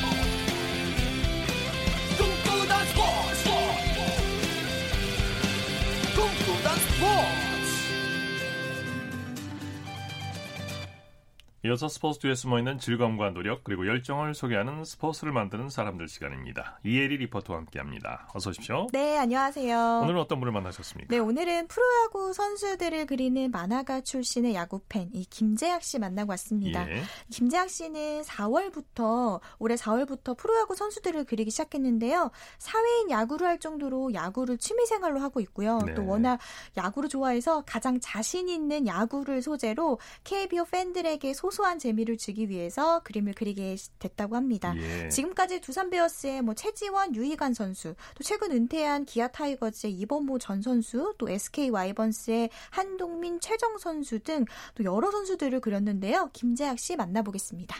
이어서 11.66 11.88
스포츠 11.88 12.20
뒤에 12.20 12.36
숨어있는 12.36 12.78
즐거움과 12.78 13.32
노력 13.32 13.64
그리고 13.64 13.88
열정을 13.88 14.36
소개하는 14.36 14.86
스포츠를 14.86 15.34
만드는 15.34 15.70
사람들 15.70 16.08
시간입니다. 16.08 16.80
이혜리 16.86 17.18
리포터와 17.18 17.58
함께합니다. 17.58 18.30
어서 18.36 18.52
오십시오. 18.52 18.86
네, 18.94 19.18
안녕하세요. 19.18 20.02
오늘은 20.04 20.20
어떤 20.20 20.40
분을 20.40 20.54
만나셨습니까? 20.54 21.08
네, 21.10 21.18
오늘은 21.18 21.68
프로야구 21.68 22.34
선수들을 22.34 23.08
그리는 23.08 23.50
만화가 23.50 24.02
출신의 24.02 24.54
야구팬 24.54 25.10
이 25.14 25.26
김재학 25.26 25.82
씨 25.82 25.98
만나고 25.98 26.30
왔습니다. 26.34 26.88
예. 26.88 27.02
김재학 27.32 27.72
씨는 27.72 28.22
4월부터 28.22 29.40
올해 29.58 29.74
4월부터 29.74 30.38
프로야구 30.38 30.76
선수들을 30.76 31.24
그리기 31.24 31.50
시작했는데요. 31.50 32.30
사회인 32.60 33.10
야구를 33.10 33.48
할 33.48 33.60
정도로 33.60 34.14
야구를 34.14 34.60
취미생활로 34.60 35.20
하고 35.20 35.40
있고요. 35.40 35.80
네. 35.84 35.96
또 35.96 36.06
워낙 36.06 36.38
야구를 36.78 37.10
좋아해서 37.10 37.64
가장 37.66 38.00
자신 38.00 38.50
있는 38.50 38.86
야구를 38.86 39.42
소재로 39.42 39.98
KBO 40.26 40.66
팬들에게 40.66 41.34
소 41.34 41.50
소한 41.56 41.80
재미를 41.80 42.18
주기 42.18 42.50
위해서 42.50 43.00
그림을 43.00 43.34
그리게 43.34 43.76
됐다고 43.98 44.36
합니다. 44.36 44.76
예. 44.78 45.10
지금까지 45.10 45.62
두산 45.62 45.90
베어스의 45.90 46.44
뭐 46.44 46.54
최지원, 46.54 47.16
유희관 47.16 47.56
선수, 47.56 47.96
또 48.16 48.24
최근 48.24 48.52
은퇴한 48.52 49.06
기아 49.06 49.28
타이거즈의 49.30 49.94
이범호 49.94 50.38
전 50.38 50.62
선수, 50.62 51.16
또 51.18 51.28
SK 51.30 51.70
와이번스의 51.72 52.52
한동민, 52.70 53.40
최정 53.40 53.80
선수 53.80 54.20
등 54.20 54.46
또 54.76 54.84
여러 54.84 55.10
선수들을 55.12 55.60
그렸는데요. 55.62 56.30
김재학 56.34 56.78
씨 56.78 56.96
만나보겠습니다. 56.98 57.76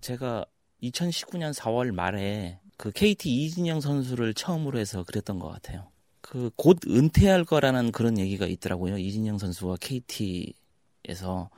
제가 0.00 0.44
2019년 0.82 1.52
4월 1.52 1.90
말에 1.92 2.60
그 2.76 2.90
KT 2.92 3.28
이진영 3.44 3.80
선수를 3.80 4.32
처음으로 4.34 4.78
해서 4.78 5.02
그랬던 5.04 5.38
것 5.40 5.48
같아요. 5.48 5.90
그 6.22 6.50
곧 6.56 6.78
은퇴할 6.86 7.44
거라는 7.44 7.90
그런 7.92 8.16
얘기가 8.18 8.46
있더라고요. 8.46 8.96
이진영 8.98 9.38
선수가 9.38 9.76
KT에서 9.80 11.50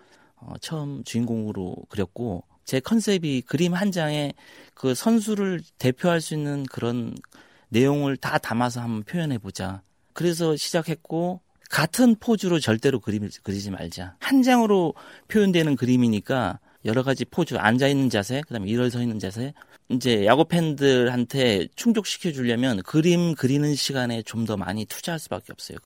어, 0.47 0.55
처음 0.61 1.05
주인공으로 1.05 1.77
그렸고 1.89 2.45
제 2.65 2.81
컨셉이 2.81 3.43
그림 3.43 3.75
한 3.75 3.93
장에 3.93 4.35
그 4.75 4.95
선수를 4.95 5.63
대표할 5.79 6.21
수 6.21 6.35
있는 6.35 6.65
그런 6.65 7.15
내용을 7.69 8.17
다 8.17 8.39
담아서 8.39 8.81
한번 8.81 9.03
표현해 9.05 9.39
보자. 9.39 9.83
그래서 10.13 10.57
시작했고 10.57 11.41
같은 11.71 12.17
포즈로 12.17 12.61
절대로 12.61 13.01
그림을 13.01 13.31
그리지 13.43 13.71
말자. 13.71 14.17
한 14.21 14.43
장으로 14.43 14.95
표현되는 15.29 15.77
그림이니까 15.77 16.61
여러 16.85 17.03
가지 17.03 17.25
포즈, 17.25 17.55
앉아 17.55 17.89
있는 17.89 18.11
자세, 18.11 18.43
그다음에 18.43 18.69
일어서 18.69 19.01
있는 19.01 19.19
자세. 19.19 19.55
이제 19.89 20.27
야구 20.27 20.45
팬들한테 20.45 21.69
충족시켜 21.77 22.33
주려면 22.33 22.83
그림 22.83 23.35
그리는 23.35 23.75
시간에 23.75 24.23
좀 24.23 24.45
더 24.45 24.57
많이 24.57 24.85
투자할 24.85 25.19
수밖에 25.21 25.53
없어요. 25.53 25.79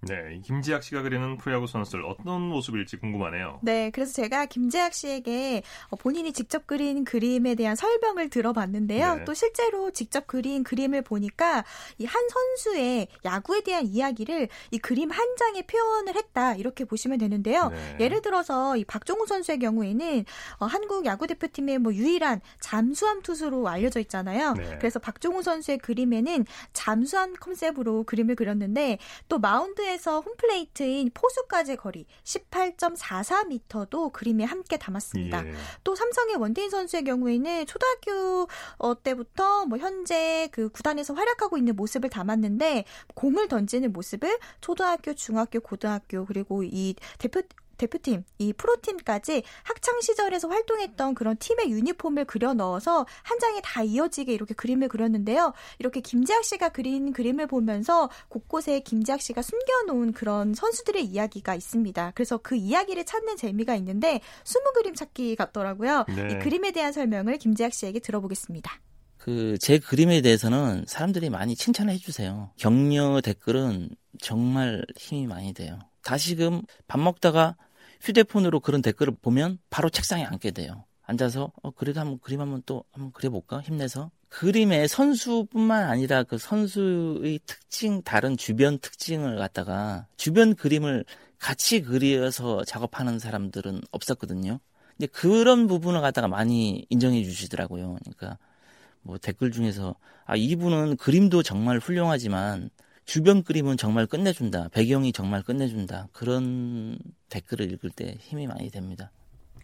네, 0.00 0.40
김지학 0.44 0.82
씨가 0.82 1.02
그리는 1.02 1.36
프로야구 1.38 1.66
선수들 1.66 2.04
어떤 2.04 2.42
모습일지 2.42 2.96
궁금하네요. 2.98 3.60
네, 3.62 3.90
그래서 3.90 4.12
제가 4.12 4.46
김재학 4.46 4.92
씨에게 4.92 5.62
어, 5.90 5.96
본인이 5.96 6.32
직접 6.32 6.66
그린 6.66 7.04
그림에 7.04 7.54
대한 7.54 7.76
설명을 7.76 8.28
들어봤는데요. 8.30 9.14
네. 9.16 9.24
또 9.24 9.34
실제로 9.34 9.90
직접 9.92 10.26
그린 10.26 10.62
그림을 10.64 11.02
보니까 11.02 11.64
이 11.98 12.08
한 12.08 12.28
선수의 12.28 13.08
야구에 13.24 13.60
대한 13.60 13.86
이야기를 13.86 14.48
이 14.70 14.78
그림 14.78 15.10
한 15.10 15.36
장에 15.36 15.62
표현을 15.62 16.16
했다 16.16 16.54
이렇게 16.54 16.84
보시면 16.84 17.18
되는데요. 17.18 17.68
네. 17.68 17.96
예를 18.00 18.22
들어서 18.22 18.76
이 18.76 18.84
박종우 18.84 19.26
선수의 19.26 19.58
경우에는 19.58 20.24
어, 20.58 20.66
한국 20.66 21.04
야구 21.04 21.26
대표팀의 21.26 21.78
뭐 21.78 21.92
유일한 21.92 22.40
잠수함 22.60 23.22
투수로 23.22 23.68
알려져 23.68 24.00
있잖아요. 24.00 24.54
네. 24.54 24.76
그래서 24.78 24.98
박종우 24.98 25.42
선수의 25.42 25.78
그림에는 25.78 26.46
잠수함 26.72 27.34
컨셉으로 27.34 28.04
그림을 28.04 28.34
그렸는데 28.34 28.98
또 29.28 29.38
마운드에 29.38 29.87
서 29.96 30.20
홈플레이트인 30.20 31.10
포수까지 31.14 31.76
거리 31.76 32.06
18.44m도 32.24 34.12
그림에 34.12 34.44
함께 34.44 34.76
담았습니다. 34.76 35.46
예. 35.46 35.54
또 35.84 35.94
삼성의 35.94 36.36
원태인 36.36 36.68
선수의 36.70 37.04
경우에는 37.04 37.66
초등학교 37.66 38.48
어, 38.76 39.02
때부터 39.02 39.66
뭐 39.66 39.78
현재 39.78 40.48
그 40.52 40.68
구단에서 40.68 41.14
활약하고 41.14 41.56
있는 41.56 41.76
모습을 41.76 42.10
담았는데 42.10 42.84
공을 43.14 43.48
던지는 43.48 43.92
모습을 43.92 44.38
초등학교, 44.60 45.14
중학교, 45.14 45.60
고등학교 45.60 46.26
그리고 46.26 46.62
이 46.62 46.94
대표 47.18 47.42
대표팀, 47.78 48.24
이 48.38 48.52
프로팀까지 48.52 49.42
학창 49.62 50.00
시절에서 50.00 50.48
활동했던 50.48 51.14
그런 51.14 51.36
팀의 51.38 51.70
유니폼을 51.70 52.26
그려 52.26 52.54
넣어서 52.54 53.06
한 53.22 53.38
장에 53.38 53.60
다 53.62 53.82
이어지게 53.82 54.32
이렇게 54.32 54.54
그림을 54.54 54.88
그렸는데요. 54.88 55.52
이렇게 55.78 56.00
김재학 56.00 56.44
씨가 56.44 56.70
그린 56.70 57.12
그림을 57.12 57.46
보면서 57.46 58.10
곳곳에 58.28 58.80
김재학 58.80 59.20
씨가 59.20 59.42
숨겨놓은 59.42 60.12
그런 60.12 60.54
선수들의 60.54 61.04
이야기가 61.04 61.54
있습니다. 61.54 62.12
그래서 62.14 62.38
그 62.38 62.56
이야기를 62.56 63.04
찾는 63.04 63.36
재미가 63.36 63.74
있는데 63.76 64.20
숨은 64.44 64.72
그림 64.74 64.94
찾기 64.94 65.36
같더라고요. 65.36 66.04
네. 66.08 66.32
이 66.32 66.38
그림에 66.40 66.72
대한 66.72 66.92
설명을 66.92 67.38
김재학 67.38 67.72
씨에게 67.72 68.00
들어보겠습니다. 68.00 68.80
그 69.18 69.56
제 69.60 69.78
그림에 69.78 70.20
대해서는 70.20 70.84
사람들이 70.86 71.28
많이 71.30 71.54
칭찬을 71.54 71.92
해주세요. 71.94 72.50
격려 72.56 73.20
댓글은 73.22 73.90
정말 74.20 74.84
힘이 74.96 75.26
많이 75.26 75.52
돼요. 75.52 75.78
다시금 76.02 76.62
밥 76.86 76.98
먹다가 76.98 77.56
휴대폰으로 78.00 78.60
그런 78.60 78.82
댓글을 78.82 79.16
보면 79.20 79.58
바로 79.70 79.90
책상에 79.90 80.24
앉게 80.24 80.52
돼요. 80.52 80.84
앉아서 81.02 81.52
어 81.62 81.70
그래도 81.70 82.00
한번 82.00 82.18
그림 82.20 82.40
한번 82.40 82.62
또 82.66 82.84
한번 82.92 83.12
그려볼까 83.12 83.60
힘내서 83.60 84.10
그림의 84.28 84.88
선수뿐만 84.88 85.84
아니라 85.84 86.22
그 86.22 86.36
선수의 86.36 87.40
특징 87.46 88.02
다른 88.02 88.36
주변 88.36 88.78
특징을 88.78 89.36
갖다가 89.36 90.06
주변 90.16 90.54
그림을 90.54 91.04
같이 91.38 91.80
그려서 91.82 92.62
작업하는 92.64 93.18
사람들은 93.18 93.80
없었거든요. 93.90 94.60
근데 94.96 95.06
그런 95.06 95.66
부분을 95.66 96.00
갖다가 96.00 96.28
많이 96.28 96.84
인정해 96.90 97.22
주시더라고요. 97.22 97.96
그러니까 98.04 98.38
뭐 99.02 99.16
댓글 99.16 99.50
중에서 99.50 99.94
아 100.26 100.36
이분은 100.36 100.96
그림도 100.96 101.42
정말 101.42 101.78
훌륭하지만 101.78 102.68
주변 103.08 103.42
그림은 103.42 103.78
정말 103.78 104.06
끝내준다. 104.06 104.68
배경이 104.68 105.14
정말 105.14 105.42
끝내준다. 105.42 106.08
그런 106.12 106.98
댓글을 107.30 107.72
읽을 107.72 107.88
때 107.88 108.18
힘이 108.20 108.46
많이 108.46 108.70
됩니다. 108.70 109.10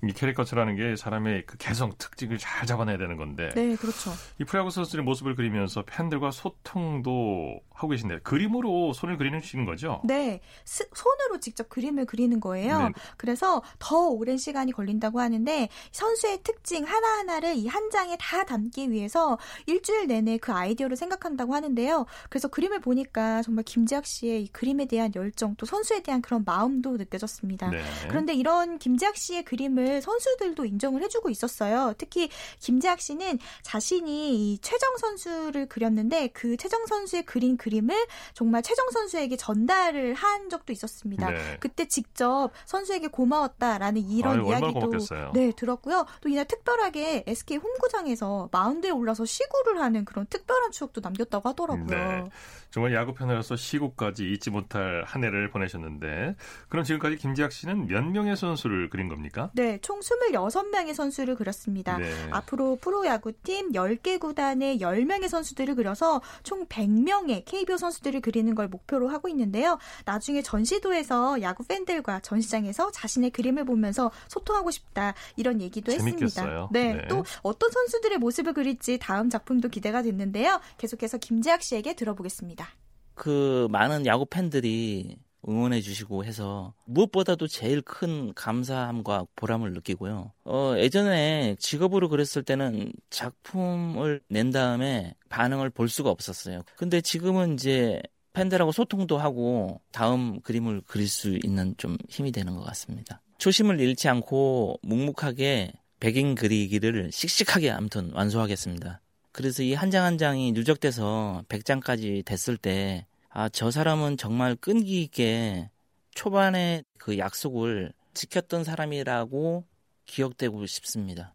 이 0.09 0.13
캐릭터처라는 0.13 0.77
게 0.77 0.97
사람의 0.97 1.45
그 1.47 1.57
개성 1.59 1.93
특징을 1.99 2.39
잘 2.39 2.67
잡아내야 2.67 2.99
되는 2.99 3.17
건데 3.17 3.51
네, 3.55 3.77
그렇죠. 3.77 4.11
이 4.41 4.45
프로야구 4.45 4.71
선수들의 4.71 5.05
모습을 5.05 5.35
그리면서 5.35 5.83
팬들과 5.87 6.31
소통도 6.31 7.61
하고 7.73 7.89
계신데 7.89 8.21
그림으로 8.21 8.93
손을 8.93 9.17
그리시는 9.19 9.65
거죠? 9.65 10.01
네, 10.05 10.41
스- 10.65 10.89
손으로 10.95 11.41
직접 11.41 11.69
그림을 11.69 12.07
그리는 12.07 12.39
거예요. 12.41 12.79
네. 12.79 12.89
그래서 13.17 13.63
더 13.79 14.09
오랜 14.09 14.37
시간이 14.37 14.73
걸린다고 14.73 15.21
하는데 15.21 15.69
선수의 15.93 16.41
특징 16.43 16.85
하나 16.85 17.19
하나를 17.19 17.55
이 17.57 17.69
한 17.75 17.91
장에 17.91 18.17
다 18.21 18.45
담기 18.45 18.91
위해서 18.93 19.37
일주일 19.67 20.07
내내 20.07 20.39
그 20.39 20.53
아이디어를 20.53 20.97
생각한다고 20.97 21.55
하는데요. 21.55 22.07
그래서 22.29 22.47
그림을 22.47 22.81
보니까 22.81 23.43
정말 23.43 23.65
김재학 23.65 24.07
씨의 24.07 24.45
이 24.45 24.49
그림에 24.53 24.85
대한 24.87 25.11
열정 25.17 25.57
또 25.57 25.67
선수에 25.67 26.03
대한 26.05 26.23
그런 26.23 26.45
마음도 26.45 26.97
느껴졌습니다. 26.97 27.71
네. 27.71 27.83
그런데 28.09 28.33
이런 28.35 28.79
김재학 28.79 29.17
씨의 29.17 29.45
그림을 29.45 29.94
것을 29.95 30.03
선수들도 30.03 30.65
인정을 30.65 31.03
해주고 31.03 31.31
있었어요. 31.31 31.95
특히 31.99 32.29
김재학 32.59 33.01
씨는 33.01 33.39
자신이 33.63 34.53
이 34.53 34.59
최정 34.59 34.97
선수를 34.97 35.67
그렸는데 35.67 36.29
그 36.29 36.57
최정 36.57 36.87
선수의 36.87 37.25
그린 37.25 37.57
그림을 37.57 37.95
정말 38.33 38.63
최정 38.63 38.91
선수에게 38.91 39.37
전달을 39.37 40.15
한 40.15 40.51
적도 40.51 40.73
있었습니다. 40.73 41.31
네. 41.31 41.57
그때 41.61 41.87
직접 41.87 42.51
선수에게 42.67 43.09
고마웠다라는 43.09 44.03
이런 44.03 44.41
아유, 44.41 44.49
이야기도. 44.49 44.91
네 45.33 45.53
들었고요. 45.53 46.07
또 46.21 46.29
이날 46.29 46.45
특별하게 46.47 47.25
SK 47.27 47.59
홈구장에서 47.59 48.49
마운드에 48.53 48.91
올라서 48.91 49.25
시구를 49.25 49.81
하는 49.81 50.05
그런 50.05 50.27
특별한 50.27 50.73
추억도 50.73 51.01
남겼다고 51.01 51.49
하더라고요. 51.49 51.87
네. 51.87 52.25
정말 52.71 52.93
야구 52.93 53.15
팬으로서 53.15 53.55
시구까지 53.55 54.33
잊지 54.33 54.51
못할 54.51 55.05
한 55.07 55.23
해를 55.23 55.49
보내셨는데 55.51 56.35
그럼 56.69 56.85
지금까지 56.85 57.17
김지학 57.17 57.53
씨는 57.53 57.87
몇 57.87 58.03
명의 58.03 58.37
선수를 58.37 58.91
그린 58.91 59.09
겁니까? 59.09 59.51
네, 59.55 59.79
총 59.85 60.01
26명의 60.01 60.95
선수를 60.95 61.37
그렸습니다. 61.37 61.99
네. 61.99 62.11
앞으로 62.31 62.77
프로야구팀 62.77 63.73
10개 63.73 64.19
구단의 64.19 64.79
10명의 64.79 65.29
선수들을 65.29 65.75
그려서 65.75 66.23
총 66.43 66.67
100명의 66.67 67.45
KBO 67.45 67.77
선수들을 67.77 68.23
그리는 68.23 68.55
걸 68.55 68.69
목표로 68.69 69.09
하고 69.09 69.29
있는데요. 69.29 69.79
나중에 70.07 70.41
전시도에서 70.41 71.43
야구 71.43 71.65
팬들과 71.65 72.21
전시장에서 72.21 72.91
자신의 72.93 73.31
그림을 73.31 73.67
보면서 73.67 74.11
소통하고 74.29 74.71
싶다 74.71 75.13
이런 75.37 75.61
얘기도 75.61 75.93
재밌겠어요. 75.93 76.25
했습니다. 76.25 76.69
네, 76.73 76.95
네. 76.95 77.09
또 77.09 77.23
어떤 77.43 77.71
선수들의 77.71 78.17
모습을 78.19 78.55
그릴지 78.55 78.99
다음 78.99 79.29
작품도 79.29 79.69
기대가 79.69 80.01
됐는데요. 80.01 80.61
계속해서 80.79 81.19
김재학 81.19 81.63
씨에게 81.63 81.95
들어보겠습니다. 81.95 82.67
그 83.15 83.69
많은 83.71 84.07
야구 84.07 84.25
팬들이 84.25 85.19
응원해 85.49 85.81
주시고 85.81 86.25
해서 86.25 86.75
무엇보다도 86.87 87.47
제일 87.49 87.81
큰 87.83 88.33
감사함과 88.35 89.27
보람을 89.37 89.73
느끼고요. 89.75 90.33
어, 90.45 90.75
예전에 90.79 91.57
직업으로 91.59 92.09
그랬을 92.09 92.43
때는 92.43 92.93
작품을 93.11 94.21
낸 94.29 94.51
다음에 94.51 95.15
반응을 95.29 95.71
볼 95.71 95.89
수가 95.89 96.11
없었어요. 96.11 96.63
근데 96.77 97.01
지금은 97.01 97.55
이제 97.55 98.01
팬들하고 98.33 98.73
소통도 98.73 99.19
하고 99.19 99.81
다음 99.93 100.41
그림을 100.41 100.83
그릴 100.87 101.09
수 101.09 101.39
있는 101.45 101.75
좀 101.77 101.97
힘이 102.09 102.33
되는 102.33 102.55
것 102.57 102.63
같습니다. 102.65 103.21
초심을 103.39 103.81
잃지 103.81 104.09
않고 104.09 104.79
묵묵하게 104.83 105.73
백인 106.01 106.35
그리기를 106.35 107.11
씩씩하게 107.13 107.71
아무튼 107.71 108.11
완수하겠습니다. 108.13 109.01
그래서 109.33 109.63
이 109.63 109.73
한 109.75 109.91
장한 109.91 110.19
장이 110.19 110.53
누적돼서 110.53 111.45
100장까지 111.49 112.25
됐을 112.25 112.57
때, 112.57 113.07
아, 113.37 113.49
저 113.49 113.73
사람은 113.73 114.17
정말 114.17 114.55
끈기 114.55 115.03
있게 115.03 115.69
초반에 116.15 116.85
그 116.99 117.19
약속을 117.19 117.93
지켰던 118.15 118.63
사람이라고 118.63 119.65
기억되고 120.07 120.65
싶습니다. 120.67 121.35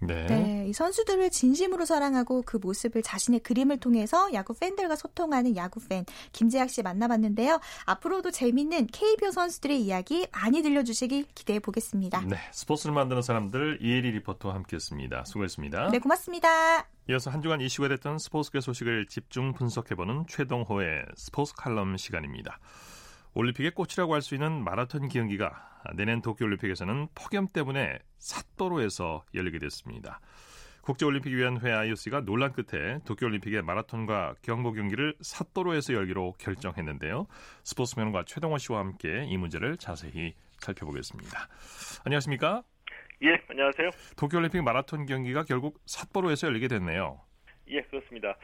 네. 0.00 0.26
네, 0.26 0.66
이 0.68 0.72
선수들을 0.72 1.30
진심으로 1.30 1.84
사랑하고 1.84 2.42
그 2.42 2.56
모습을 2.56 3.02
자신의 3.02 3.40
그림을 3.40 3.78
통해서 3.78 4.32
야구 4.32 4.54
팬들과 4.54 4.96
소통하는 4.96 5.56
야구 5.56 5.80
팬 5.86 6.04
김재학 6.32 6.70
씨 6.70 6.82
만나봤는데요. 6.82 7.60
앞으로도 7.84 8.30
재밌는 8.30 8.86
KBO 8.86 9.30
선수들의 9.30 9.80
이야기 9.80 10.26
많이 10.32 10.62
들려주시길 10.62 11.26
기대해 11.34 11.58
보겠습니다. 11.58 12.22
네. 12.26 12.36
스포츠를 12.52 12.94
만드는 12.94 13.22
사람들 13.22 13.78
이혜리 13.82 14.12
리포터와 14.12 14.54
함께했습니다. 14.54 15.24
수고했습니다. 15.24 15.90
네, 15.90 15.98
고맙습니다. 15.98 16.88
이어서 17.08 17.30
한 17.30 17.42
주간 17.42 17.60
이슈가 17.60 17.88
됐던 17.88 18.18
스포츠계 18.18 18.60
소식을 18.60 19.06
집중 19.06 19.52
분석해보는 19.52 20.26
최동호의 20.28 21.04
스포츠 21.16 21.54
칼럼 21.54 21.96
시간입니다. 21.96 22.58
올림픽의 23.34 23.72
꽃이라고 23.72 24.14
할 24.14 24.22
수 24.22 24.34
있는 24.34 24.64
마라톤 24.64 25.08
경기가 25.08 25.82
내년 25.94 26.20
도쿄올림픽에서는 26.20 27.08
폭염 27.14 27.46
때문에 27.48 27.98
삿포로에서 28.18 29.24
열리게 29.34 29.58
됐습니다. 29.58 30.20
국제올림픽위원회 30.82 31.72
IOC가 31.72 32.22
논란 32.22 32.52
끝에 32.52 32.98
도쿄올림픽의 33.06 33.62
마라톤과 33.62 34.34
경보 34.42 34.72
경기를 34.72 35.14
삿포로에서 35.20 35.94
열기로 35.94 36.32
결정했는데요. 36.38 37.26
스포츠 37.64 37.94
평론가 37.96 38.24
최동호 38.26 38.58
씨와 38.58 38.80
함께 38.80 39.24
이 39.28 39.36
문제를 39.36 39.76
자세히 39.76 40.34
살펴보겠습니다. 40.58 41.48
안녕하십니까? 42.04 42.62
예, 43.22 43.40
안녕하세요. 43.48 43.90
도쿄올림픽 44.16 44.62
마라톤 44.62 45.06
경기가 45.06 45.44
결국 45.44 45.80
삿포로에서 45.86 46.48
열리게 46.48 46.68
됐네요. 46.68 47.20
예, 47.68 47.82
그렇습니다. 47.82 48.36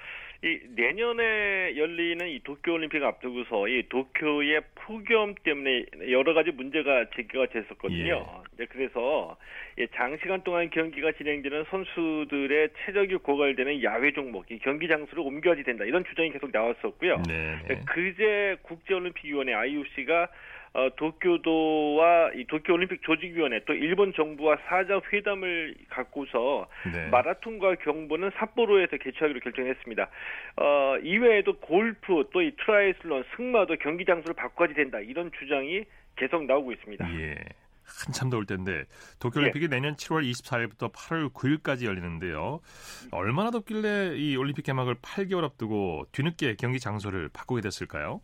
이 0.45 0.61
내년에 0.75 1.77
열리는 1.77 2.29
이 2.29 2.41
도쿄 2.41 2.75
올림픽 2.75 3.03
앞두고서 3.03 3.69
이 3.69 3.89
도쿄의 3.89 4.61
폭염 4.75 5.35
때문에 5.43 5.87
여러 6.11 6.35
가지 6.35 6.51
문제가 6.51 7.07
제기가 7.17 7.47
됐었거든요. 7.47 8.43
네, 8.59 8.67
그래서 8.67 9.37
예, 9.79 9.87
장시간 9.95 10.43
동안 10.43 10.69
경기가 10.71 11.13
진행되는 11.13 11.65
선수들의 11.71 12.69
체력이 12.85 13.17
고갈되는 13.17 13.83
야외 13.83 14.13
종목, 14.13 14.51
이 14.51 14.59
경기 14.59 14.89
장소를 14.89 15.23
옮겨야지 15.25 15.63
된다 15.63 15.85
이런 15.85 16.05
주장이 16.05 16.31
계속 16.31 16.51
나왔었고요. 16.53 17.23
네. 17.27 17.59
네, 17.69 17.81
그제 17.87 18.57
국제올림픽위원회 18.63 19.55
IOC가 19.55 20.29
어, 20.77 20.91
도쿄도와 20.97 22.33
이 22.35 22.45
도쿄올림픽 22.47 23.03
조직위원회 23.03 23.61
또 23.65 23.73
일본 23.73 24.13
정부와 24.13 24.59
사자 24.69 25.01
회담을 25.11 25.75
갖고서 25.89 26.69
네. 26.93 27.09
마라톤과 27.09 27.77
경보는 27.77 28.31
삿포로에서 28.39 28.99
개최하기로 28.99 29.41
결정했습니다. 29.41 30.09
어, 30.57 30.97
이외에도 31.03 31.59
골프 31.59 32.29
또 32.33 32.43
이 32.43 32.53
트라이애슬론 32.65 33.25
승마도 33.37 33.77
경기 33.81 34.05
장소를 34.05 34.35
바꿔야 34.35 34.69
된다 34.75 34.99
이런 35.01 35.31
주장이 35.39 35.85
계속 36.17 36.45
나오고 36.45 36.73
있습니다. 36.73 37.11
예. 37.21 37.37
한참 37.85 38.31
더울 38.31 38.47
텐데 38.47 38.85
도쿄올림픽이 39.21 39.69
내년 39.69 39.95
7월 39.95 40.29
24일부터 40.31 40.93
8월 40.93 41.33
9일까지 41.33 41.87
열리는데요. 41.87 42.61
얼마나 43.13 43.51
덥길래 43.51 44.17
이 44.17 44.37
올림픽 44.37 44.63
개막을 44.63 44.97
8개월 44.97 45.45
앞두고 45.45 46.07
뒤늦게 46.13 46.57
경기 46.59 46.81
장소를 46.81 47.31
바꾸게 47.33 47.63
됐을까요? 47.63 48.21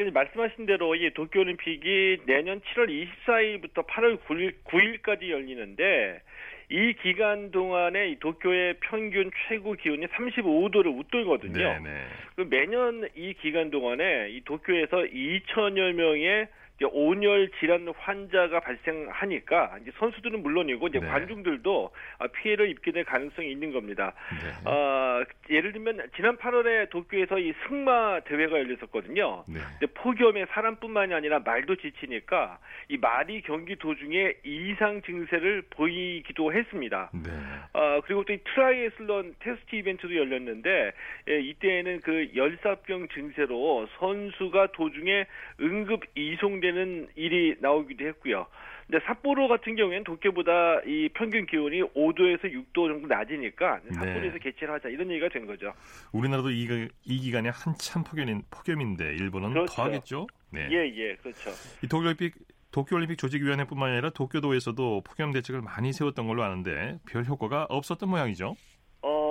그래서 0.00 0.12
말씀하신 0.14 0.64
대로 0.64 0.94
이 0.94 1.10
도쿄올림픽이 1.12 2.20
내년 2.24 2.62
7월 2.62 2.88
24일부터 3.26 3.86
8월 3.86 4.18
9일, 4.22 4.54
9일까지 4.64 5.28
열리는데 5.28 6.22
이 6.70 6.94
기간 7.02 7.50
동안에 7.50 8.08
이 8.08 8.18
도쿄의 8.18 8.76
평균 8.80 9.30
최고 9.46 9.74
기온이 9.74 10.06
35도를 10.06 10.98
웃돌거든요. 10.98 11.52
네네. 11.52 12.06
그 12.34 12.46
매년 12.48 13.10
이 13.14 13.34
기간 13.34 13.70
동안에 13.70 14.30
이 14.30 14.40
도쿄에서 14.46 15.02
2천여 15.02 15.92
명의 15.92 16.48
온열 16.90 17.50
질환 17.60 17.86
환자가 17.96 18.60
발생하니까 18.60 19.78
이제 19.82 19.90
선수들은 19.98 20.42
물론이고 20.42 20.88
이제 20.88 20.98
네. 20.98 21.06
관중들도 21.06 21.90
아, 22.18 22.26
피해를 22.28 22.70
입게 22.70 22.92
될 22.92 23.04
가능성이 23.04 23.50
있는 23.52 23.72
겁니다. 23.72 24.14
네. 24.30 24.70
어, 24.70 25.22
예를 25.50 25.72
들면 25.72 26.10
지난 26.16 26.36
8월에 26.36 26.90
도쿄에서 26.90 27.38
이 27.38 27.52
승마 27.66 28.20
대회가 28.20 28.58
열렸었거든요. 28.58 29.44
네. 29.48 29.60
근데 29.78 29.92
폭염에 29.94 30.46
사람뿐만이 30.46 31.14
아니라 31.14 31.40
말도 31.40 31.76
지치니까 31.76 32.58
이 32.88 32.96
말이 32.96 33.42
경기 33.42 33.76
도중에 33.76 34.34
이상 34.44 35.02
증세를 35.02 35.64
보이기도 35.70 36.52
했습니다. 36.52 37.10
네. 37.12 37.30
어, 37.74 38.00
그리고 38.04 38.24
또 38.24 38.32
이 38.32 38.38
트라이애슬론 38.54 39.34
테스트 39.40 39.76
이벤트도 39.76 40.14
열렸는데 40.14 40.92
예, 41.28 41.40
이때에는 41.40 42.00
그 42.00 42.30
열사병 42.34 43.08
증세로 43.08 43.88
선수가 43.98 44.72
도중에 44.72 45.26
응급 45.60 46.04
이송 46.14 46.60
되는 46.70 47.08
일이 47.16 47.56
나오기도 47.60 48.06
했고요. 48.06 48.46
근데 48.86 49.04
삿포로 49.06 49.48
같은 49.48 49.76
경우에는 49.76 50.04
도쿄보다 50.04 50.80
이 50.86 51.08
평균 51.14 51.46
기온이 51.46 51.80
5도에서 51.82 52.44
6도 52.44 52.88
정도 52.88 53.06
낮으니까 53.06 53.80
삿포로에서 53.92 54.38
네. 54.38 54.38
개최를 54.38 54.74
하자 54.74 54.88
이런 54.88 55.10
얘기가 55.10 55.28
된 55.28 55.46
거죠. 55.46 55.72
우리나라도 56.12 56.50
이, 56.50 56.88
이 57.04 57.20
기간에 57.20 57.50
한참 57.50 58.02
폭염인, 58.02 58.42
폭염인데 58.50 59.14
일본은 59.14 59.50
그렇죠. 59.50 59.74
더하겠죠? 59.74 60.26
네. 60.50 60.68
예, 60.72 60.92
예, 60.96 61.14
그렇죠. 61.16 61.50
이 61.84 61.88
도쿄올림픽 61.88 62.34
도쿄올림픽 62.72 63.18
조직위원회뿐만 63.18 63.92
아니라 63.92 64.10
도쿄도에서도 64.10 65.02
폭염 65.02 65.32
대책을 65.32 65.60
많이 65.60 65.92
세웠던 65.92 66.26
걸로 66.26 66.42
아는데 66.42 66.98
별 67.08 67.24
효과가 67.24 67.66
없었던 67.68 68.08
모양이죠. 68.08 68.54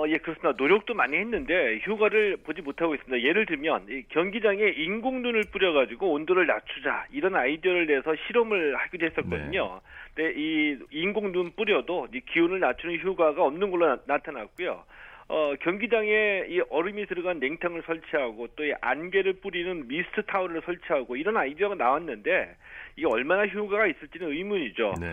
어, 0.00 0.08
예, 0.08 0.16
그렇습니다. 0.16 0.52
노력도 0.56 0.94
많이 0.94 1.16
했는데 1.18 1.80
효과를 1.86 2.38
보지 2.38 2.62
못하고 2.62 2.94
있습니다. 2.94 3.22
예를 3.22 3.44
들면 3.44 3.86
이 3.90 4.02
경기장에 4.08 4.70
인공 4.76 5.20
눈을 5.20 5.44
뿌려가지고 5.52 6.12
온도를 6.12 6.46
낮추자 6.46 7.06
이런 7.12 7.36
아이디어를 7.36 7.86
내서 7.86 8.14
실험을 8.26 8.76
하기도 8.76 9.06
했었거든요. 9.06 9.80
근데 10.14 10.32
이 10.36 10.78
인공 10.90 11.32
눈 11.32 11.52
뿌려도 11.52 12.08
이 12.14 12.20
기온을 12.20 12.60
낮추는 12.60 13.00
효과가 13.00 13.44
없는 13.44 13.70
걸로 13.70 13.98
나, 14.06 14.18
타났고요 14.18 14.84
어, 15.32 15.54
경기장에 15.60 16.46
이 16.48 16.60
얼음이 16.70 17.06
들어간 17.06 17.38
냉탕을 17.38 17.82
설치하고 17.86 18.48
또 18.56 18.64
이 18.64 18.72
안개를 18.80 19.34
뿌리는 19.34 19.86
미스트 19.86 20.22
타월을 20.26 20.60
설치하고 20.64 21.14
이런 21.16 21.36
아이디어가 21.36 21.76
나왔는데 21.76 22.56
이게 22.96 23.06
얼마나 23.06 23.46
효과가 23.46 23.86
있을지는 23.86 24.28
의문이죠. 24.32 24.94
네. 25.00 25.06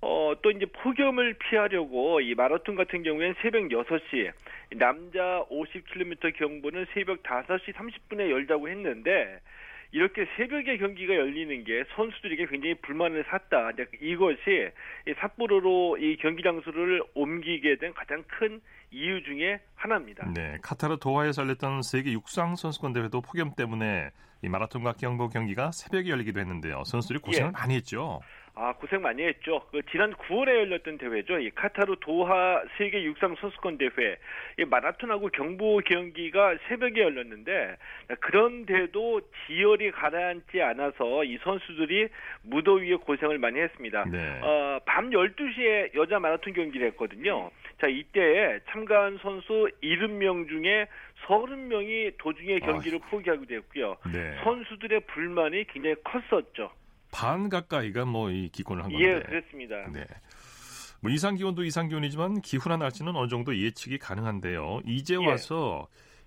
어, 0.00 0.32
또 0.42 0.52
이제 0.52 0.64
폭염을 0.66 1.34
피하려고 1.34 2.20
이 2.20 2.34
마라톤 2.34 2.76
같은 2.76 3.02
경우에는 3.02 3.34
새벽 3.42 3.64
6시, 3.64 4.30
남자 4.76 5.44
50km 5.50 6.36
경보는 6.36 6.86
새벽 6.94 7.24
5시 7.24 7.72
30분에 7.72 8.30
열자고 8.30 8.68
했는데 8.68 9.40
이렇게 9.92 10.26
새벽에 10.36 10.76
경기가 10.78 11.14
열리는 11.14 11.64
게 11.64 11.84
선수들에게 11.94 12.46
굉장히 12.46 12.74
불만을 12.76 13.24
샀다. 13.28 13.70
이것이 14.00 14.70
삿포로로 15.20 15.98
이 15.98 16.16
경기 16.16 16.42
장소를 16.42 17.02
옮기게 17.14 17.76
된 17.76 17.92
가장 17.94 18.24
큰 18.26 18.60
이유 18.90 19.22
중에 19.24 19.60
하나입니다. 19.74 20.32
네, 20.34 20.58
카타르 20.62 20.98
도하에서 20.98 21.42
열렸던 21.42 21.82
세계 21.82 22.12
육상 22.12 22.56
선수권 22.56 22.92
대회도 22.92 23.20
폭염 23.20 23.54
때문에 23.54 24.10
이 24.42 24.48
마라톤과 24.48 24.92
경보 24.94 25.30
경기가 25.30 25.72
새벽에 25.72 26.10
열리기도 26.10 26.38
했는데요. 26.38 26.84
선수들이 26.84 27.20
고생을 27.20 27.48
예. 27.48 27.52
많이 27.52 27.74
했죠. 27.76 28.20
아 28.56 28.72
고생 28.74 29.02
많이 29.02 29.22
했죠. 29.24 29.62
그 29.72 29.80
지난 29.90 30.12
9월에 30.14 30.48
열렸던 30.48 30.98
대회죠. 30.98 31.40
이 31.40 31.50
카타르 31.50 31.96
도하 32.00 32.62
세계 32.78 33.02
육상 33.02 33.34
선수권 33.40 33.78
대회. 33.78 34.16
이 34.58 34.64
마라톤하고 34.64 35.28
경보 35.30 35.80
경기가 35.84 36.56
새벽에 36.68 37.00
열렸는데 37.00 37.76
그런데도 38.20 39.22
지열이 39.46 39.90
가라앉지 39.90 40.62
않아서 40.62 41.24
이 41.24 41.36
선수들이 41.42 42.08
무더위에 42.42 42.94
고생을 42.96 43.38
많이 43.38 43.58
했습니다. 43.58 44.04
네. 44.04 44.40
어, 44.40 44.78
밤 44.84 45.10
12시에 45.10 45.94
여자 45.96 46.20
마라톤 46.20 46.52
경기를 46.52 46.86
했거든요. 46.88 47.50
자, 47.80 47.88
이때 47.88 48.60
참가한 48.70 49.18
선수 49.20 49.68
70명 49.82 50.48
중에 50.48 50.86
30명이 51.26 52.18
도중에 52.18 52.60
경기를 52.60 53.00
포기하게 53.10 53.46
됐고요. 53.46 53.96
네. 54.12 54.36
선수들의 54.44 55.00
불만이 55.00 55.64
굉장히 55.64 55.96
컸었죠. 56.04 56.70
반 57.14 57.48
가까이가 57.48 58.04
뭐 58.04 58.30
이 58.30 58.48
기권을 58.50 58.82
한 58.84 58.90
건데. 58.92 59.06
예, 59.06 59.20
그렇습니다. 59.20 59.76
네. 59.92 60.04
뭐 61.00 61.10
이상 61.12 61.36
기온도 61.36 61.62
이상 61.64 61.88
기온이지만 61.88 62.40
기후나 62.40 62.76
날씨는 62.78 63.14
어느 63.14 63.28
정도 63.28 63.56
예측이 63.56 63.98
가능한데요. 63.98 64.80
이제 64.86 65.16
예. 65.20 65.26
와서 65.26 65.86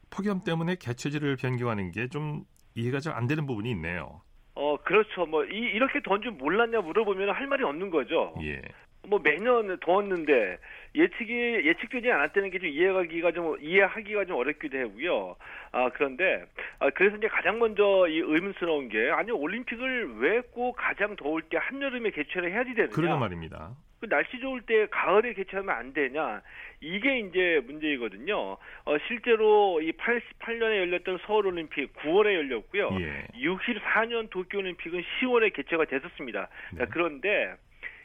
폭염 0.09 0.43
때문에 0.43 0.75
개체질을 0.75 1.35
변경하는 1.35 1.91
게 1.91 2.07
좀 2.07 2.43
이해가 2.75 2.99
잘 2.99 3.13
안 3.15 3.25
되는 3.27 3.45
부분이 3.47 3.71
있네요. 3.71 4.21
어, 4.53 4.77
그렇죠. 4.83 5.25
뭐, 5.25 5.43
이, 5.45 5.49
이렇게 5.49 5.99
더운 6.03 6.21
줄 6.21 6.31
몰랐냐 6.31 6.79
물어보면 6.81 7.29
할 7.31 7.47
말이 7.47 7.63
없는 7.63 7.89
거죠. 7.89 8.33
예. 8.43 8.61
뭐, 9.07 9.19
매년 9.23 9.77
더웠는데, 9.79 10.57
예측이, 10.95 11.33
예측되지 11.65 12.11
않았다는 12.11 12.49
게 12.49 12.57
좀 12.59 12.67
이해하기가 12.69 13.31
좀, 13.31 13.57
이해하기가 13.61 14.25
좀 14.25 14.37
어렵기도 14.37 14.77
하고요. 14.79 15.35
아, 15.71 15.89
그런데, 15.93 16.43
아, 16.79 16.89
그래서 16.89 17.17
이제 17.17 17.27
가장 17.27 17.59
먼저 17.59 18.07
이 18.07 18.17
의문스러운 18.19 18.89
게, 18.89 19.09
아니, 19.11 19.31
올림픽을 19.31 20.17
왜 20.19 20.41
꼭 20.51 20.75
가장 20.77 21.15
더울 21.15 21.41
때 21.43 21.57
한여름에 21.59 22.09
개최를 22.11 22.51
해야지 22.51 22.73
되느냐. 22.73 22.93
그러게 22.95 23.13
말입니다. 23.19 23.71
그 23.99 24.07
날씨 24.07 24.39
좋을 24.39 24.61
때 24.61 24.85
가을에 24.91 25.33
개최하면 25.33 25.75
안 25.75 25.91
되냐 25.91 26.41
이게 26.81 27.17
이제 27.19 27.59
문제이거든요. 27.65 28.37
어, 28.85 28.97
실제로 29.07 29.81
이 29.81 29.91
88년에 29.91 30.77
열렸던 30.81 31.19
서울 31.25 31.47
올림픽 31.47 31.93
9월에 31.95 32.35
열렸고요. 32.35 32.89
예. 33.01 33.25
64년 33.43 34.29
도쿄 34.29 34.59
올림픽은 34.59 35.01
10월에 35.19 35.51
개최가 35.53 35.85
됐었습니다. 35.85 36.47
네. 36.73 36.77
자, 36.77 36.85
그런데 36.91 37.55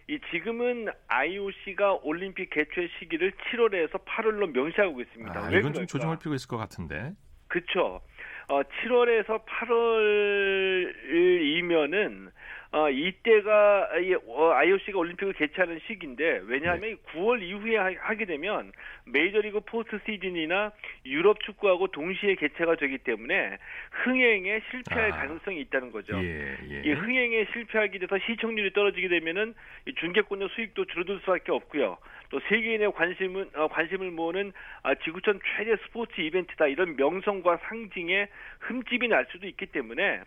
이 0.09 0.19
지금은 0.33 0.89
IOC가 1.09 2.01
올림픽 2.03 2.51
개최 2.51 2.89
시기를 2.99 3.33
7월에서 3.33 4.05
8월로 4.05 4.51
명시하고 4.53 5.01
있습니다. 5.01 5.41
아, 5.41 5.49
왜 5.49 5.61
이건 5.61 5.73
좀? 5.73 5.87
조정할 5.87 6.19
필요가 6.19 6.35
있을 6.35 6.49
것 6.49 6.57
같은데. 6.57 7.13
그쵸. 7.49 8.01
어, 8.49 8.63
7월에서 8.63 9.45
8월이면은 9.47 12.33
어, 12.73 12.89
이때가 12.89 13.99
이 13.99 14.15
어, 14.15 14.53
IOC가 14.53 14.99
올림픽을 14.99 15.35
개최하는 15.35 15.79
시기인데 15.87 16.41
왜냐하면 16.47 16.91
이 16.91 16.97
9월 17.13 17.43
이후에 17.43 17.77
하, 17.77 17.93
하게 17.99 18.25
되면 18.25 18.73
메이저리그 19.05 19.61
포스트 19.61 19.99
시즌이나 20.07 20.73
유럽 21.05 21.39
축구하고 21.41 21.89
동시에 21.89 22.35
개최가 22.35 22.77
되기 22.77 22.97
때문에 22.97 23.59
흥행에 23.91 24.63
실패할 24.71 25.13
아. 25.13 25.17
가능성이 25.17 25.61
있다는 25.61 25.93
거죠. 25.93 26.17
예, 26.25 26.57
예. 26.71 26.83
이 26.83 26.93
흥행에 26.93 27.47
실패하게 27.53 27.99
돼서 27.99 28.19
시청률이 28.27 28.73
떨어지게 28.73 29.09
되면은 29.09 29.53
이 29.87 29.95
중계권의 29.95 30.49
수익도 30.55 30.87
줄어들 30.87 31.19
수밖에 31.21 31.53
없고요. 31.53 31.99
또 32.31 32.41
세계인의 32.49 32.93
관심은 32.93 33.51
어, 33.55 33.69
관심을 33.69 34.11
모으는 34.13 34.53
아, 34.83 34.95
지구촌 34.95 35.41
최대 35.57 35.77
스포츠 35.85 36.23
이벤트다 36.23 36.69
이런 36.69 36.97
명성과 36.97 37.59
상징에 37.69 38.29
흠집이 38.61 39.09
날 39.09 39.27
수도 39.31 39.47
있기 39.47 39.67
때문에 39.67 40.23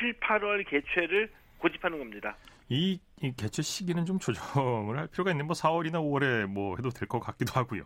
7, 0.00 0.14
8월 0.14 0.66
개최를 0.66 1.28
고집하는 1.64 1.98
겁니다. 1.98 2.36
이, 2.68 3.00
이 3.22 3.32
개최 3.36 3.62
시기는 3.62 4.04
좀 4.04 4.18
조정을 4.18 4.98
할 4.98 5.06
필요가 5.08 5.30
있는 5.30 5.46
뭐 5.46 5.54
4월이나 5.54 5.94
5월에 5.94 6.44
뭐 6.46 6.76
해도 6.76 6.90
될 6.90 7.08
것 7.08 7.20
같기도 7.20 7.52
하고요. 7.54 7.82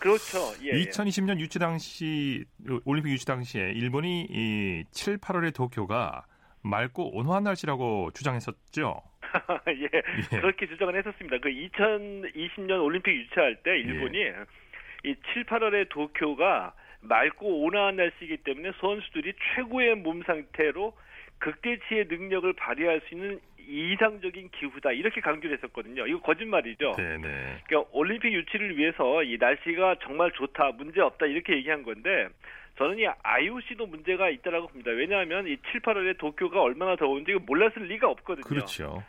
그렇죠. 0.00 0.38
예, 0.62 0.72
예. 0.78 0.84
2020년 0.84 1.40
유치 1.40 1.58
당시 1.58 2.44
올림픽 2.84 3.10
유치 3.12 3.24
당시에 3.24 3.72
일본이 3.72 4.26
이 4.28 4.84
7, 4.90 5.16
8월의 5.18 5.54
도쿄가 5.54 6.26
맑고 6.62 7.16
온화한 7.16 7.44
날씨라고 7.44 8.10
주장했었죠. 8.12 9.02
예, 9.68 9.88
예. 10.34 10.36
그렇게 10.40 10.66
주장을 10.66 10.94
했었습니다. 10.94 11.38
그 11.38 11.48
2020년 11.48 12.84
올림픽 12.84 13.12
유치할 13.14 13.56
때 13.62 13.78
일본이 13.78 14.18
예. 14.18 14.34
이 15.04 15.14
7, 15.32 15.44
8월의 15.44 15.88
도쿄가 15.88 16.74
맑고 17.00 17.64
온화한 17.64 17.96
날씨이기 17.96 18.38
때문에 18.44 18.72
선수들이 18.80 19.32
최고의 19.56 19.96
몸 19.96 20.22
상태로 20.22 20.92
극대치의 21.42 22.06
능력을 22.08 22.52
발휘할 22.52 23.00
수 23.08 23.14
있는 23.14 23.40
이상적인 23.68 24.50
기후다 24.50 24.92
이렇게 24.92 25.20
강조를 25.20 25.56
했었거든요. 25.56 26.06
이거 26.06 26.20
거짓말이죠. 26.20 26.94
네네. 26.96 27.62
그러니까 27.66 27.90
올림픽 27.92 28.32
유치를 28.32 28.76
위해서 28.76 29.22
이 29.24 29.36
날씨가 29.38 29.96
정말 30.02 30.30
좋다, 30.32 30.72
문제 30.72 31.00
없다 31.00 31.26
이렇게 31.26 31.54
얘기한 31.56 31.82
건데 31.82 32.28
저는 32.78 32.98
이 32.98 33.06
IOC도 33.06 33.86
문제가 33.86 34.30
있다라고 34.30 34.68
봅니다. 34.68 34.90
왜냐하면 34.90 35.46
이 35.46 35.56
7, 35.70 35.80
8월에 35.80 36.18
도쿄가 36.18 36.60
얼마나 36.62 36.96
더운지 36.96 37.32
몰랐을 37.46 37.86
리가 37.88 38.08
없거든요. 38.08 38.44
그렇죠. 38.44 39.02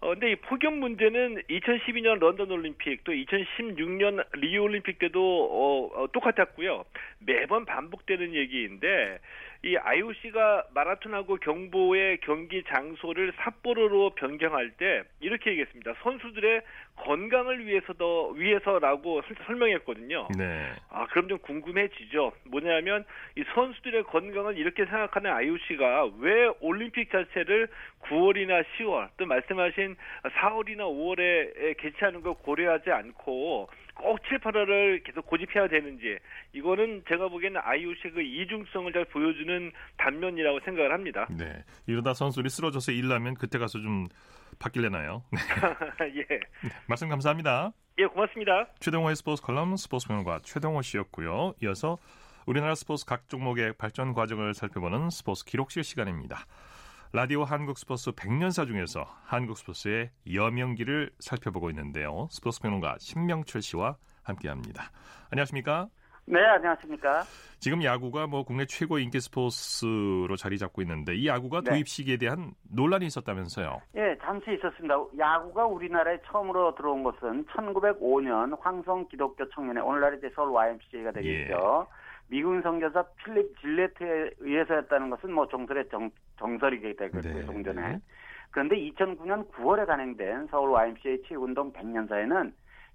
어, 0.00 0.08
근데 0.08 0.32
이 0.32 0.36
폭염 0.36 0.80
문제는 0.80 1.42
2012년 1.48 2.18
런던 2.18 2.50
올림픽 2.50 3.04
또 3.04 3.12
2016년 3.12 4.22
리우 4.34 4.62
올림픽 4.62 4.98
때도 4.98 5.20
어, 5.20 6.02
어, 6.02 6.06
똑같았고요. 6.12 6.84
매번 7.20 7.64
반복되는 7.64 8.34
얘기인데 8.34 9.18
이 9.64 9.78
IOC가 9.78 10.64
마라톤하고 10.74 11.36
경보의 11.36 12.18
경기 12.18 12.62
장소를 12.64 13.32
삿포로로 13.42 14.10
변경할 14.10 14.72
때 14.72 15.04
이렇게 15.20 15.52
얘기했습니다. 15.52 15.94
선수들의 16.02 16.60
건강을 16.96 17.64
위해서도 17.66 18.32
위해서라고 18.36 19.22
설- 19.22 19.36
설명했거든요. 19.46 20.28
네. 20.36 20.70
아, 20.90 21.06
그럼 21.06 21.28
좀 21.28 21.38
궁금해지죠. 21.38 22.32
뭐냐면 22.48 23.06
이 23.36 23.44
선수들의 23.54 24.02
건강을 24.04 24.58
이렇게 24.58 24.84
생각하는 24.84 25.30
IOC가 25.32 26.10
왜 26.18 26.46
올림픽 26.60 27.10
자체를 27.10 27.68
9월이나 28.02 28.62
10월 28.76 29.08
또 29.16 29.24
말씀하신 29.24 29.96
4월이나 30.24 30.80
5월에 30.80 31.78
개최하는 31.78 32.20
걸 32.20 32.34
고려하지 32.34 32.90
않고 32.90 33.70
꼭 33.96 34.18
7, 34.28 34.38
8월을 34.40 35.04
계속 35.04 35.24
고집해야 35.26 35.68
되는지 35.68 36.18
이거는 36.52 37.04
제가 37.08 37.28
보기에는 37.28 37.60
IOC의 37.64 38.12
그 38.12 38.22
이중성을 38.22 38.92
잘 38.92 39.04
보여주는 39.06 39.53
단면이라고 39.96 40.60
생각을 40.64 40.92
합니다. 40.92 41.26
네. 41.36 41.64
이러다 41.86 42.14
선수들이 42.14 42.48
쓰러져서 42.48 42.92
일나면 42.92 43.34
그때 43.34 43.58
가서 43.58 43.80
좀 43.80 44.08
바뀔래나요? 44.58 45.22
네. 45.30 45.40
예. 46.20 46.40
말씀 46.86 47.08
감사합니다. 47.08 47.72
예, 47.98 48.06
고맙습니다. 48.06 48.68
최동호의 48.80 49.16
스포츠 49.16 49.42
컬럼 49.42 49.76
스포츠 49.76 50.08
평론가 50.08 50.40
최동호 50.42 50.82
씨였고요. 50.82 51.54
이어서 51.62 51.98
우리나라 52.46 52.74
스포츠 52.74 53.04
각 53.06 53.28
종목의 53.28 53.74
발전 53.78 54.12
과정을 54.12 54.54
살펴보는 54.54 55.10
스포츠 55.10 55.44
기록실 55.44 55.82
시간입니다. 55.84 56.46
라디오 57.12 57.44
한국 57.44 57.78
스포츠 57.78 58.10
100년사 58.10 58.66
중에서 58.66 59.06
한국 59.24 59.56
스포츠의 59.56 60.10
여명기를 60.32 61.12
살펴보고 61.20 61.70
있는데요. 61.70 62.26
스포츠 62.30 62.60
평론가 62.60 62.96
신명철 62.98 63.62
씨와 63.62 63.96
함께합니다. 64.24 64.90
안녕하십니까? 65.30 65.88
네, 66.26 66.42
안녕하십니까. 66.42 67.22
지금 67.58 67.82
야구가 67.82 68.26
뭐 68.26 68.44
국내 68.44 68.64
최고 68.66 68.98
인기 68.98 69.20
스포츠로 69.20 70.36
자리 70.36 70.58
잡고 70.58 70.82
있는데 70.82 71.14
이 71.14 71.26
야구가 71.26 71.60
네. 71.62 71.70
도입 71.70 71.88
시기에 71.88 72.16
대한 72.16 72.52
논란이 72.74 73.06
있었다면서요. 73.06 73.80
예, 73.96 74.16
잠시 74.22 74.52
있었습니다. 74.54 74.94
야구가 75.18 75.66
우리나라에 75.66 76.18
처음으로 76.26 76.74
들어온 76.74 77.02
것은 77.02 77.44
1905년 77.46 78.58
황성 78.60 79.08
기독교 79.08 79.48
청년회, 79.50 79.80
오늘날 79.80 80.16
이제 80.16 80.30
서울 80.34 80.50
YMCA가 80.50 81.12
되겠죠. 81.12 81.86
미군 82.28 82.62
선교사 82.62 83.04
필립 83.22 83.60
질레트에 83.60 84.30
의해서였다는 84.38 85.10
것은 85.10 85.32
뭐 85.32 85.46
종설의 85.48 85.88
정, 85.90 86.10
정설이기 86.38 86.96
때문에 86.96 87.32
네, 87.32 87.44
종전에. 87.44 87.88
네. 87.88 88.00
그런데 88.50 88.76
2009년 88.76 89.50
9월에 89.50 89.86
간행된 89.86 90.48
서울 90.50 90.70
YMCA 90.70 91.22
체육운동 91.28 91.72
100년사에는 91.72 92.52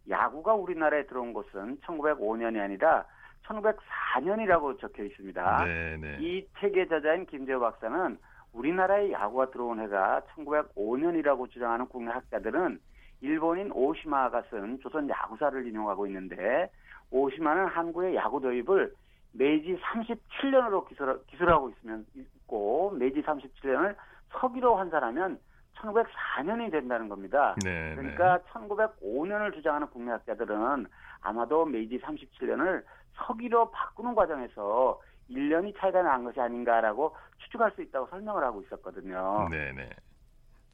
야구가 0.10 0.56
우리나라에 0.56 1.06
들어온 1.06 1.34
것은 1.34 1.78
1905년이 1.82 2.60
아니라 2.60 3.06
1904년이라고 3.50 4.80
적혀 4.80 5.04
있습니다. 5.04 5.66
네, 5.66 5.98
네. 5.98 6.18
이 6.20 6.48
책의 6.60 6.88
저자인 6.88 7.26
김재호 7.26 7.60
박사는 7.60 8.18
우리나라에 8.54 9.12
야구가 9.12 9.52
들어온 9.52 9.80
해가 9.80 10.22
1905년이라고 10.36 11.50
주장하는 11.52 11.88
국내 11.88 12.12
학자들은 12.12 12.80
일본인 13.22 13.72
오시마가 13.72 14.44
쓴 14.50 14.80
조선 14.80 15.10
야구사를 15.10 15.68
인용하고 15.68 16.08
있는데 16.08 16.70
오시마는 17.12 17.68
한국의 17.68 18.16
야구 18.16 18.40
도입을 18.40 18.94
메이지 19.34 19.78
37년으로 19.78 20.88
기술, 20.88 21.20
기술하고 21.28 21.70
있으면 21.70 22.06
있고 22.16 22.92
메이지 22.92 23.22
37년을 23.22 23.96
서기로 24.32 24.76
환산하면 24.76 25.40
1904년이 25.76 26.72
된다는 26.72 27.08
겁니다. 27.10 27.56
네, 27.64 27.96
그러니까 27.96 28.40
1905년을 28.52 29.54
주장하는 29.54 29.88
국내 29.88 30.12
학자들은 30.12 30.86
아마도 31.22 31.66
메이지 31.66 32.00
37년을 32.00 32.84
서기로 33.26 33.72
바꾸는 33.72 34.16
과정에서 34.16 35.00
1년이 35.30 35.78
차이가 35.78 36.02
난 36.02 36.24
것이 36.24 36.40
아닌가라고 36.40 37.16
추측할 37.38 37.72
수 37.72 37.82
있다고 37.82 38.08
설명을 38.08 38.44
하고 38.44 38.62
있었거든요. 38.62 39.48
네, 39.52 39.72
네. 39.74 39.90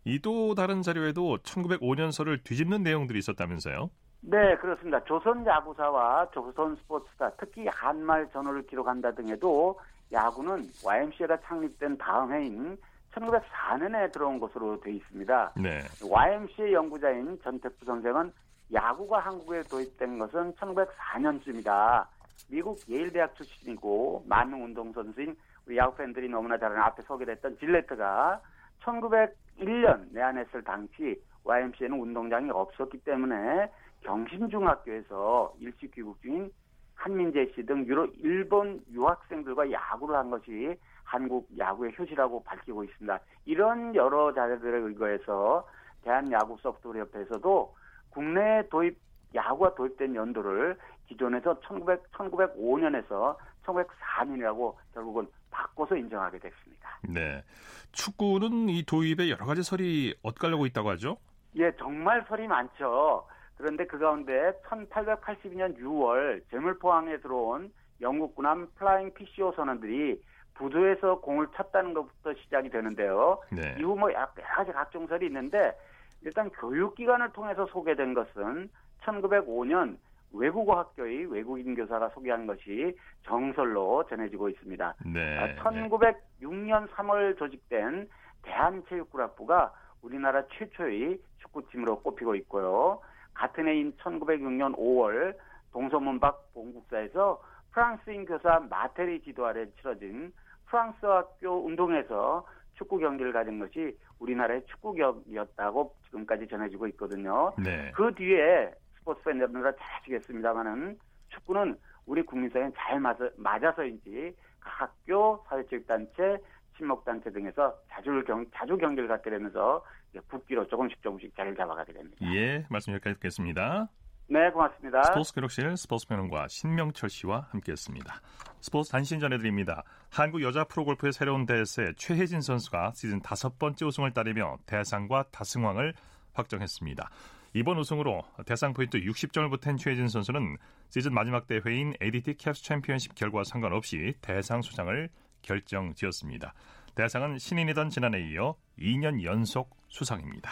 이도 0.05 0.53
다른 0.55 0.81
자료에도 0.81 1.37
1905년서를 1.39 2.43
뒤집는 2.43 2.83
내용들이 2.83 3.19
있었다면서요? 3.19 3.89
네, 4.21 4.55
그렇습니다. 4.57 5.03
조선 5.03 5.45
야구사와 5.45 6.29
조선 6.31 6.75
스포츠사, 6.77 7.31
특히 7.37 7.67
한말 7.67 8.27
전후를 8.31 8.65
기록한다 8.67 9.11
등에도 9.13 9.79
야구는 10.11 10.67
YMCA가 10.83 11.37
창립된 11.41 11.97
다음 11.97 12.33
해인 12.33 12.77
1904년에 13.13 14.11
들어온 14.11 14.39
것으로 14.39 14.79
돼 14.79 14.93
있습니다. 14.93 15.53
네. 15.57 15.79
YMCA 16.07 16.73
연구자인 16.73 17.39
전택부 17.43 17.85
선생은 17.85 18.31
야구가 18.73 19.19
한국에 19.19 19.63
도입된 19.63 20.19
것은 20.19 20.53
1904년쯤이다. 20.53 22.05
미국 22.49 22.79
예일 22.89 23.11
대학 23.11 23.35
출신이고 23.35 24.25
만능 24.27 24.63
운동 24.63 24.91
선수인 24.93 25.35
우리 25.65 25.77
야구 25.77 25.95
팬들이 25.97 26.29
너무나 26.29 26.57
잘 26.57 26.71
아는 26.71 26.81
앞에 26.83 27.01
소개됐던 27.03 27.57
질레트가 27.57 28.41
1901년 28.81 30.11
내한했을 30.11 30.63
당시 30.63 31.21
YMCA는 31.43 31.99
운동장이 31.99 32.49
없었기 32.51 32.99
때문에 32.99 33.71
경신중학교에서 34.01 35.53
일시 35.59 35.89
귀국 35.91 36.21
중인 36.21 36.51
한민재 36.95 37.51
씨 37.55 37.65
등 37.65 37.85
유로 37.85 38.07
일본 38.17 38.81
유학생들과 38.91 39.71
야구를 39.71 40.15
한 40.15 40.29
것이 40.29 40.75
한국 41.03 41.47
야구의 41.57 41.93
효시라고 41.97 42.43
밝히고 42.43 42.83
있습니다. 42.83 43.19
이런 43.45 43.93
여러 43.95 44.33
자료들에 44.33 44.77
의거해서 44.79 45.67
대한야구 46.03 46.57
소프트웨어 46.61 47.03
협회에서도 47.03 47.75
국내 48.09 48.67
도입 48.69 48.97
야구가 49.33 49.75
도입된 49.75 50.15
연도를 50.15 50.77
기존에서 51.07 51.59
1900, 51.61 52.11
1905년에서 52.11 53.35
1904년이라고 53.65 54.75
결국은 54.93 55.27
바꿔서 55.49 55.95
인정하게 55.95 56.39
됐습니다. 56.39 56.99
네. 57.07 57.43
축구는 57.91 58.69
이 58.69 58.83
도입에 58.83 59.29
여러 59.29 59.45
가지 59.45 59.63
설이 59.63 60.15
엇갈리고 60.21 60.65
있다고 60.65 60.89
하죠? 60.91 61.17
예, 61.55 61.71
정말 61.77 62.25
설이 62.27 62.47
많죠. 62.47 63.25
그런데 63.57 63.85
그 63.85 63.97
가운데 63.97 64.51
1882년 64.67 65.79
6월 65.79 66.41
제물포항에 66.51 67.17
들어온 67.17 67.71
영국 68.01 68.35
군함 68.35 68.67
플라잉 68.75 69.13
PCO 69.13 69.53
선원들이 69.53 70.21
부두에서 70.55 71.19
공을 71.19 71.47
쳤다는 71.55 71.93
것부터 71.93 72.33
시작이 72.33 72.69
되는데요. 72.69 73.41
네. 73.51 73.75
이후 73.79 73.95
뭐 73.95 74.11
여러 74.11 74.27
가지 74.55 74.71
각종 74.71 75.07
설이 75.07 75.27
있는데 75.27 75.77
일단 76.21 76.49
교육기관을 76.49 77.31
통해서 77.31 77.65
소개된 77.67 78.13
것은 78.13 78.69
1905년 79.03 79.97
외국어 80.37 80.77
학교의 80.79 81.25
외국인 81.31 81.75
교사가 81.75 82.09
소개한 82.09 82.47
것이 82.47 82.95
정설로 83.23 84.05
전해지고 84.09 84.49
있습니다. 84.49 84.95
네. 85.13 85.37
아, 85.39 85.63
1906년 85.63 86.87
3월 86.89 87.37
조직된 87.37 88.07
대한체육구락부가 88.43 89.73
우리나라 90.01 90.43
최초의 90.47 91.19
축구팀으로 91.39 92.01
꼽히고 92.01 92.35
있고요. 92.35 92.99
같은 93.33 93.67
해인 93.67 93.93
1906년 93.97 94.75
5월 94.77 95.35
동서문 95.71 96.19
밖 96.19 96.53
본국사에서 96.53 97.41
프랑스인 97.71 98.25
교사 98.25 98.59
마테리 98.69 99.21
지도 99.21 99.45
아래 99.45 99.65
치러진 99.81 100.31
프랑스 100.67 101.05
학교 101.05 101.65
운동에서 101.65 102.45
축구 102.75 102.97
경기를 102.97 103.33
가진 103.33 103.59
것이 103.59 103.97
우리나라의 104.19 104.65
축구 104.67 104.93
경기였다고 104.93 105.93
지금까지 106.05 106.47
전해지고 106.47 106.87
있거든요. 106.87 107.53
네. 107.57 107.91
그 107.93 108.13
뒤에 108.15 108.71
스포츠 109.05 109.21
팬 109.23 109.37
여러분들 109.37 109.71
잘 109.77 109.99
아시겠습니다만은 109.99 110.97
축구는 111.29 111.77
우리 112.07 112.23
국민사회에 112.23 112.71
잘 112.75 112.99
맞아, 112.99 113.29
맞아서인지 113.37 114.35
각 114.59 114.81
학교, 114.81 115.45
사회체육단체, 115.47 116.37
친목단체 116.75 117.31
등에서 117.31 117.77
자주 117.87 118.23
경, 118.25 118.43
자주 118.51 118.75
경기를 118.75 119.07
갖게 119.07 119.29
되면서 119.29 119.85
국기로 120.27 120.67
조금씩 120.67 121.03
조금씩 121.03 121.35
자리를 121.35 121.55
잡아가게 121.55 121.93
됩니다. 121.93 122.17
예, 122.33 122.65
말씀 122.69 122.93
여기까지 122.93 123.15
듣겠습니다. 123.15 123.89
네, 124.27 124.49
고맙습니다. 124.49 125.03
스포츠 125.03 125.33
기록실 125.35 125.77
스포츠 125.77 126.07
평론가 126.07 126.47
신명철 126.47 127.09
씨와 127.11 127.47
함께했습니다. 127.51 128.11
스포츠 128.59 128.91
단신 128.91 129.19
전해드립니다. 129.19 129.83
한국 130.09 130.41
여자 130.41 130.63
프로골프의 130.63 131.13
새로운 131.13 131.45
대세 131.45 131.93
최혜진 131.95 132.41
선수가 132.41 132.93
시즌 132.95 133.21
다섯 133.21 133.59
번째 133.59 133.85
우승을 133.85 134.13
따내며 134.13 134.57
대상과 134.65 135.25
다승왕을 135.31 135.93
확정했습니다. 136.33 137.07
이번 137.55 137.77
우승으로 137.77 138.21
대상 138.45 138.73
포인트 138.73 138.99
60점을 138.99 139.49
보탠 139.49 139.77
최혜진 139.77 140.09
선수는 140.09 140.57
시즌 140.89 141.13
마지막 141.13 141.47
대회인 141.47 141.93
ADT 142.03 142.35
캡스 142.35 142.61
챔피언십 142.61 143.15
결과와 143.15 143.45
상관없이 143.45 144.13
대상 144.19 144.61
수상을 144.61 145.09
결정지었습니다. 145.41 146.53
대상은 146.95 147.39
신인이던 147.39 147.91
지난해에 147.91 148.31
이어 148.31 148.55
2년 148.77 149.23
연속 149.23 149.73
수상입니다. 149.87 150.51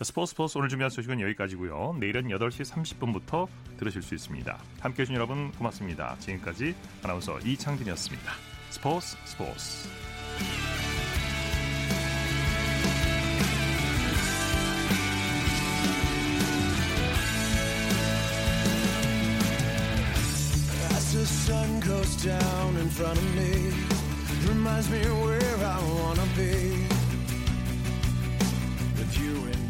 스포츠 0.00 0.30
스포츠 0.30 0.56
오늘 0.56 0.70
준비한 0.70 0.88
소식은 0.88 1.20
여기까지고요. 1.20 1.96
내일은 2.00 2.28
8시 2.28 2.72
30분부터 2.72 3.46
들으실 3.76 4.00
수 4.00 4.14
있습니다. 4.14 4.58
함께해 4.80 5.04
주신 5.04 5.16
여러분 5.16 5.52
고맙습니다. 5.52 6.16
지금까지 6.20 6.74
아나운서 7.02 7.38
이창진이었습니다. 7.40 8.32
스포츠 8.70 9.14
스포츠 9.26 9.90
down 22.24 22.76
in 22.78 22.88
front 22.88 23.18
of 23.18 23.34
me. 23.36 23.70
Reminds 24.48 24.88
me 24.88 25.00
where 25.24 25.56
I 25.62 25.78
wanna 25.92 26.26
be. 26.34 26.86
With 28.96 29.18
you 29.20 29.63